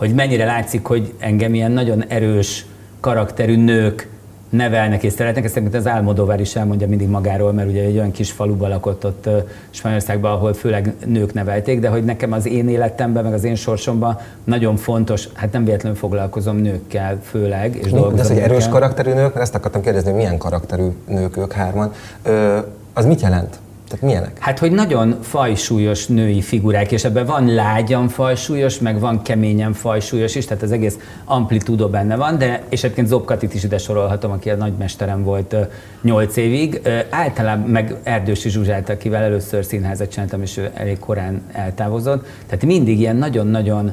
[0.02, 2.66] hogy mennyire látszik, hogy engem ilyen nagyon erős
[3.00, 4.08] karakterű nők
[4.48, 5.44] nevelnek és szeretnek.
[5.44, 9.28] Ezt az Álmodóvár is elmondja mindig magáról, mert ugye egy olyan kis faluban lakott ott
[9.70, 14.18] Spanyolországban, ahol főleg nők nevelték, de hogy nekem az én életemben, meg az én sorsomban
[14.44, 18.70] nagyon fontos, hát nem véletlenül foglalkozom nőkkel főleg, és De dolgozom az, hogy erős nőkkel.
[18.72, 21.92] karakterű nők, mert ezt akartam kérdezni, hogy milyen karakterű nők ők hárman,
[22.22, 22.58] ö,
[22.92, 23.58] az mit jelent?
[23.92, 24.38] Tehát milyenek?
[24.38, 30.34] Hát, hogy nagyon fajsúlyos női figurák, és ebben van lágyan fajsúlyos, meg van keményen fajsúlyos
[30.34, 34.50] is, tehát az egész amplitúdó benne van, de és egyébként Zobkatit is ide sorolhatom, aki
[34.50, 35.56] a nagymesterem volt
[36.02, 36.80] 8 évig.
[37.10, 42.26] Általában meg Erdősi Zsuzsát, akivel először színházat csináltam, és ő elég korán eltávozott.
[42.46, 43.92] Tehát mindig ilyen nagyon-nagyon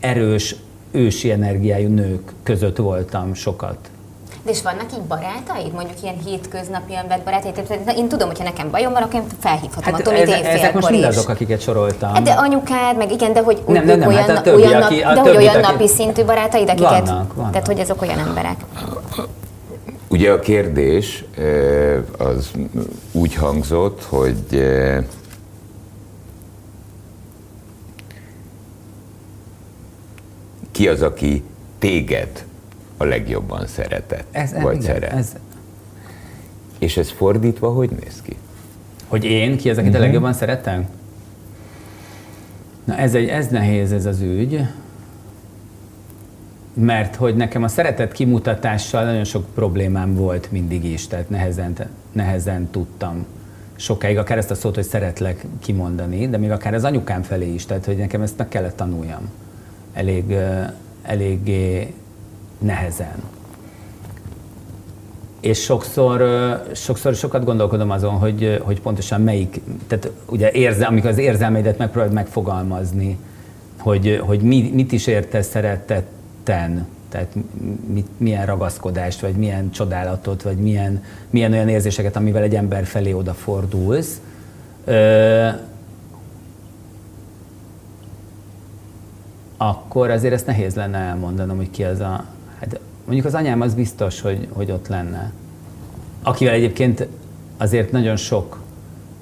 [0.00, 0.56] erős,
[0.90, 3.90] ősi energiájú nők között voltam sokat.
[4.46, 7.54] De és vannak így barátaid, mondjuk ilyen hétköznapi ember barátaid?
[7.54, 10.52] Tehát Én tudom, hogyha nekem bajom van, akkor én felhívhatom Hát a Tomit ezek, ezek
[10.52, 11.08] most éjfélkor mind is.
[11.08, 12.12] azok, akiket soroltam.
[12.14, 14.82] Hát de anyukád, meg igen, de hogy Nem, nem, nem, olyan, hát a többi, olyan,
[14.82, 17.06] aki- a de hogy olyan aki- napi szintű barátaid, akiket...
[17.08, 17.50] Vannak, vannak.
[17.50, 18.56] Tehát, hogy azok olyan emberek.
[20.08, 21.24] Ugye a kérdés
[22.18, 22.50] az
[23.12, 24.64] úgy hangzott, hogy
[30.72, 31.44] ki az, aki
[31.78, 32.44] téged
[32.96, 35.12] a legjobban szeretett, ez, vagy igen, szeret.
[35.12, 35.32] ez,
[36.78, 38.36] És ez fordítva hogy néz ki?
[39.06, 40.88] Hogy én, ki az, akit a legjobban szeretem?
[42.84, 44.60] Na ez, egy, ez nehéz ez az ügy,
[46.74, 51.74] mert hogy nekem a szeretet kimutatással nagyon sok problémám volt mindig is, tehát nehezen,
[52.12, 53.26] nehezen tudtam
[53.76, 57.66] sokáig akár ezt a szót, hogy szeretlek kimondani, de még akár az anyukám felé is,
[57.66, 59.30] tehát hogy nekem ezt meg kellett tanuljam
[59.92, 60.36] elég,
[61.02, 61.94] eléggé
[62.58, 63.22] nehezen.
[65.40, 66.22] És sokszor,
[66.74, 72.14] sokszor sokat gondolkodom azon, hogy, hogy pontosan melyik, tehát ugye érze, amikor az érzelmeidet megpróbálod
[72.14, 73.18] megfogalmazni,
[73.78, 77.34] hogy, hogy mi, mit is értesz szeretetten, tehát
[77.92, 83.12] mit, milyen ragaszkodást, vagy milyen csodálatot, vagy milyen, milyen olyan érzéseket, amivel egy ember felé
[83.12, 84.20] odafordulsz.
[84.84, 85.48] Ö,
[89.56, 92.24] akkor azért ezt nehéz lenne elmondanom, hogy ki az a...
[93.06, 95.32] Mondjuk az anyám az biztos, hogy, hogy ott lenne.
[96.22, 97.08] Akivel egyébként
[97.56, 98.60] azért nagyon sok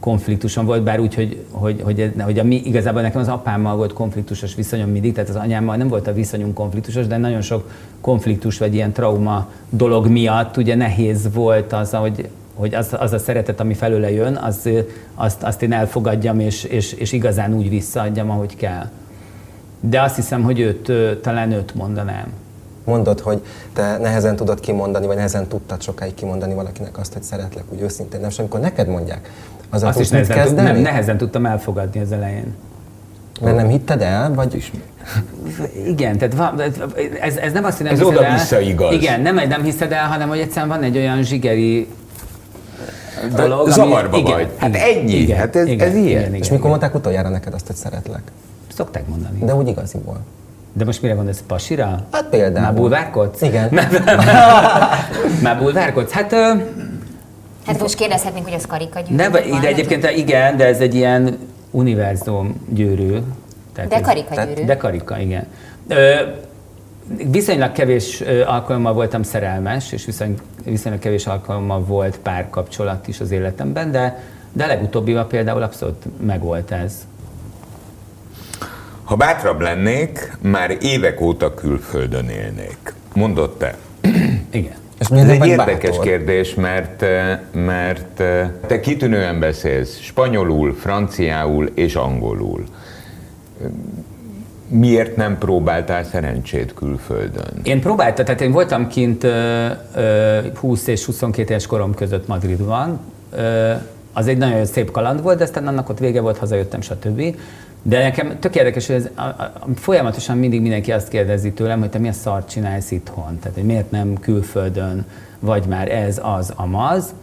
[0.01, 3.93] konfliktusom volt, bár úgy, hogy, hogy, hogy, hogy a mi, igazából nekem az apámmal volt
[3.93, 7.71] konfliktusos viszonyom mindig, tehát az anyámmal nem volt a viszonyunk konfliktusos, de nagyon sok
[8.01, 13.19] konfliktus vagy ilyen trauma dolog miatt ugye nehéz volt az, hogy, hogy az, az a
[13.19, 14.69] szeretet, ami felőle jön, az,
[15.15, 18.91] azt, azt én elfogadjam, és, és, és igazán úgy visszaadjam, ahogy kell.
[19.81, 22.27] De azt hiszem, hogy őt, talán őt mondanám.
[22.85, 27.65] Mondod, hogy te nehezen tudod kimondani, vagy nehezen tudtad sokáig kimondani valakinek azt, hogy szeretlek,
[27.69, 28.21] úgy őszintén.
[28.21, 29.31] Nem, és amikor neked mondják,
[29.71, 30.69] azzal Azt is nehezen, kezdeni?
[30.69, 32.55] nem, nehezen tudtam elfogadni az elején.
[33.41, 34.73] Mert nem hitted el, vagy is
[35.87, 36.61] Igen, tehát
[37.21, 38.63] ez, ez nem azt, hogy nem Ez hiszed oda-vissza el.
[38.63, 38.93] igaz.
[38.93, 41.89] Igen, nem, nem hiszed el, hanem hogy egyszerűen van egy olyan zsigeri
[43.37, 44.49] dolog, Zavarba igen, vagy.
[44.57, 45.13] Hát igen, ennyi.
[45.13, 46.07] Igen, Hát ez- igen, ez ilyen.
[46.07, 46.53] Igen, igen, És igen.
[46.53, 48.23] mikor mondták utoljára neked azt, hogy szeretlek?
[48.75, 49.39] Szokták mondani.
[49.45, 50.21] De úgy igaziból.
[50.77, 52.05] De most mire gondolsz, pasira?
[52.13, 52.65] Hát például.
[52.65, 53.41] Már bulvárkodsz?
[53.43, 53.69] Igen.
[55.43, 56.11] Már bulvárkodsz?
[56.11, 56.53] Hát ö,
[57.67, 59.15] Hát most kérdezhetnénk, hogy az karikagyűrű.
[59.15, 61.39] nem, de egyébként igen, de ez egy ilyen
[61.71, 63.19] univerzum gyűrű.
[63.75, 64.53] Tehát De ez- karikagyűrű.
[64.53, 65.47] tehát- De karika, igen.
[65.89, 66.15] Ö,
[67.31, 73.91] viszonylag kevés alkalommal voltam szerelmes, és viszony, viszonylag kevés alkalommal volt párkapcsolat is az életemben,
[73.93, 74.23] de,
[74.53, 76.93] de legutóbbival például abszolút megvolt ez.
[79.05, 82.95] Ha bátrabb lennék, már évek óta külföldön élnék.
[83.15, 83.77] Mondott te.
[84.51, 84.75] Igen.
[84.99, 86.05] Ez nem egy érdekes bátor?
[86.05, 92.65] kérdés, mert, eh, mert eh, te kitűnően beszélsz spanyolul, franciául és angolul.
[94.69, 97.61] miért nem próbáltál szerencsét külföldön?
[97.63, 103.01] Én próbáltam, tehát én voltam kint ö, ö, 20 és 22 éves korom között Madridban.
[103.31, 103.73] Ö,
[104.13, 107.37] az egy nagyon szép kaland volt, de aztán annak ott vége volt, hazajöttem, stb.
[107.87, 111.91] De nekem tök érdekes, hogy ez, a, a, folyamatosan mindig mindenki azt kérdezi tőlem, hogy
[111.91, 115.07] te milyen szart csinálsz itthon, tehát hogy miért nem külföldön,
[115.39, 117.15] vagy már ez, az, amaz.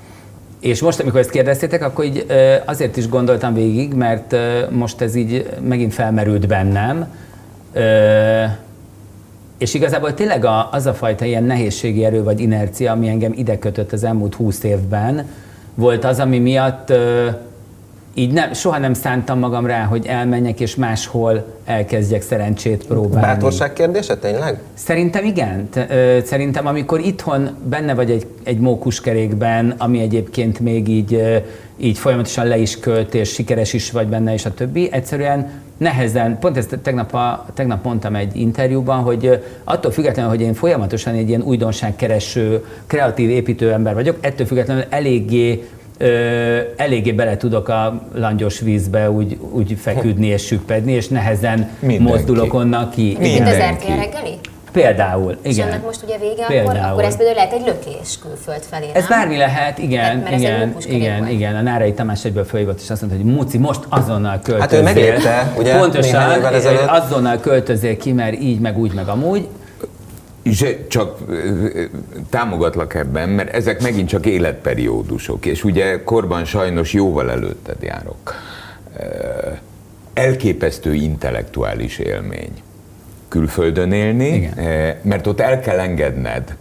[0.60, 2.26] És most, amikor ezt kérdeztétek, akkor így
[2.66, 4.36] azért is gondoltam végig, mert
[4.70, 7.08] most ez így megint felmerült bennem,
[9.58, 13.92] és igazából tényleg az a fajta ilyen nehézségi erő vagy inercia, ami engem ide kötött
[13.92, 15.28] az elmúlt húsz évben,
[15.74, 16.94] volt az, ami miatt
[18.14, 23.28] így nem, soha nem szántam magam rá, hogy elmenjek és máshol elkezdjek szerencsét próbálni.
[23.28, 24.62] Bátorság kérdése tényleg?
[24.74, 25.70] Szerintem igen.
[26.26, 31.42] Szerintem amikor itthon benne vagy egy, egy mókuskerékben, ami egyébként még így,
[31.78, 36.40] így folyamatosan le is költ, és sikeres is vagy benne, és a többi, egyszerűen nehezen,
[36.40, 41.30] pont ezt tegnap, a, tegnap mondtam egy interjúban, hogy attól függetlenül, hogy én folyamatosan egy
[41.30, 45.70] ilyen újdonságkereső, kreatív építő ember vagyok, ettől függetlenül eléggé
[46.78, 52.04] eléggé bele tudok a langyos vízbe úgy, úgy feküdni és süppedni, és nehezen Mindenki.
[52.04, 53.18] mozdulok onnan ki.
[53.20, 54.40] Mint az RTL reggeli?
[54.72, 55.68] Például, igen.
[55.68, 56.78] És annak most ugye vége, például.
[56.78, 59.20] Akkor, akkor ez például lehet egy lökés külföld felé, Ez nem?
[59.20, 61.56] bármi lehet, igen, Tehát, igen, igen, igen.
[61.56, 64.60] A Nárai Tamás egyből fölhívott, és azt mondta, hogy Muci, most azonnal költözél.
[64.60, 65.78] Hát ő megérte, ugye?
[65.78, 66.30] Pontosan,
[66.88, 69.48] azonnal költözél ki, mert így, meg úgy, meg amúgy.
[70.88, 71.18] Csak
[72.30, 78.36] támogatlak ebben, mert ezek megint csak életperiódusok, és ugye korban sajnos jóval előtted járok.
[80.14, 82.62] Elképesztő intellektuális élmény
[83.28, 84.98] külföldön élni, Igen.
[85.02, 86.56] mert ott el kell engedned,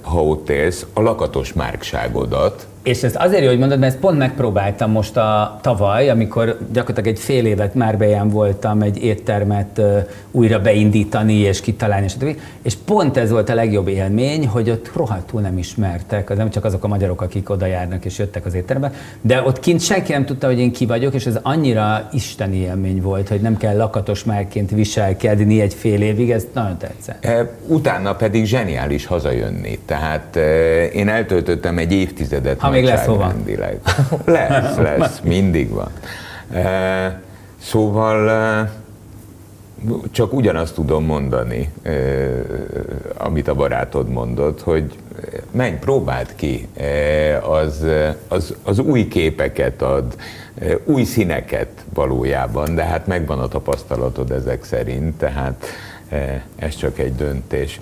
[0.00, 4.18] ha ott élsz, a lakatos márkságodat, és ez azért jó, hogy mondod, mert ezt pont
[4.18, 10.08] megpróbáltam most a tavaly, amikor gyakorlatilag egy fél évet már bejem voltam egy éttermet uh,
[10.30, 15.40] újra beindítani és kitalálni, és, és pont ez volt a legjobb élmény, hogy ott rohadtul
[15.40, 18.92] nem ismertek, az nem csak azok a magyarok, akik oda járnak és jöttek az étterembe,
[19.20, 23.02] de ott kint senki nem tudta, hogy én ki vagyok, és ez annyira isteni élmény
[23.02, 27.26] volt, hogy nem kell lakatos márként viselkedni egy fél évig, ez nagyon tetszett.
[27.66, 30.36] Utána pedig zseniális hazajönni, tehát
[30.92, 33.32] én eltöltöttem egy évtizedet ha még lesz hova.
[34.24, 35.90] Lesz, lesz, mindig van.
[37.58, 38.68] Szóval
[40.10, 41.72] csak ugyanazt tudom mondani,
[43.16, 44.94] amit a barátod mondott, hogy
[45.50, 46.68] menj, próbáld ki,
[47.50, 47.86] az,
[48.28, 50.14] az, az új képeket ad,
[50.84, 55.66] új színeket valójában, de hát megvan a tapasztalatod ezek szerint, tehát
[56.56, 57.78] ez csak egy döntés.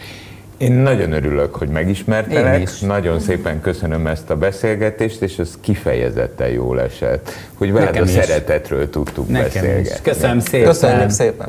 [0.58, 6.80] Én nagyon örülök, hogy megismertelek, nagyon szépen köszönöm ezt a beszélgetést, és ez kifejezetten jól
[6.80, 8.12] esett, hogy veled Nekem a is.
[8.12, 9.80] szeretetről tudtuk Nekem beszélgetni.
[9.80, 10.00] Is.
[10.02, 10.66] Köszönöm szépen.
[10.66, 11.48] Köszönjük szépen.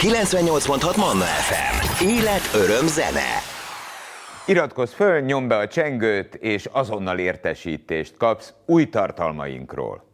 [0.00, 2.04] 98.6 Manna FM.
[2.04, 3.42] Élet, öröm, zene.
[4.46, 10.07] Iratkozz föl, nyomd be a csengőt, és azonnal értesítést kapsz új tartalmainkról.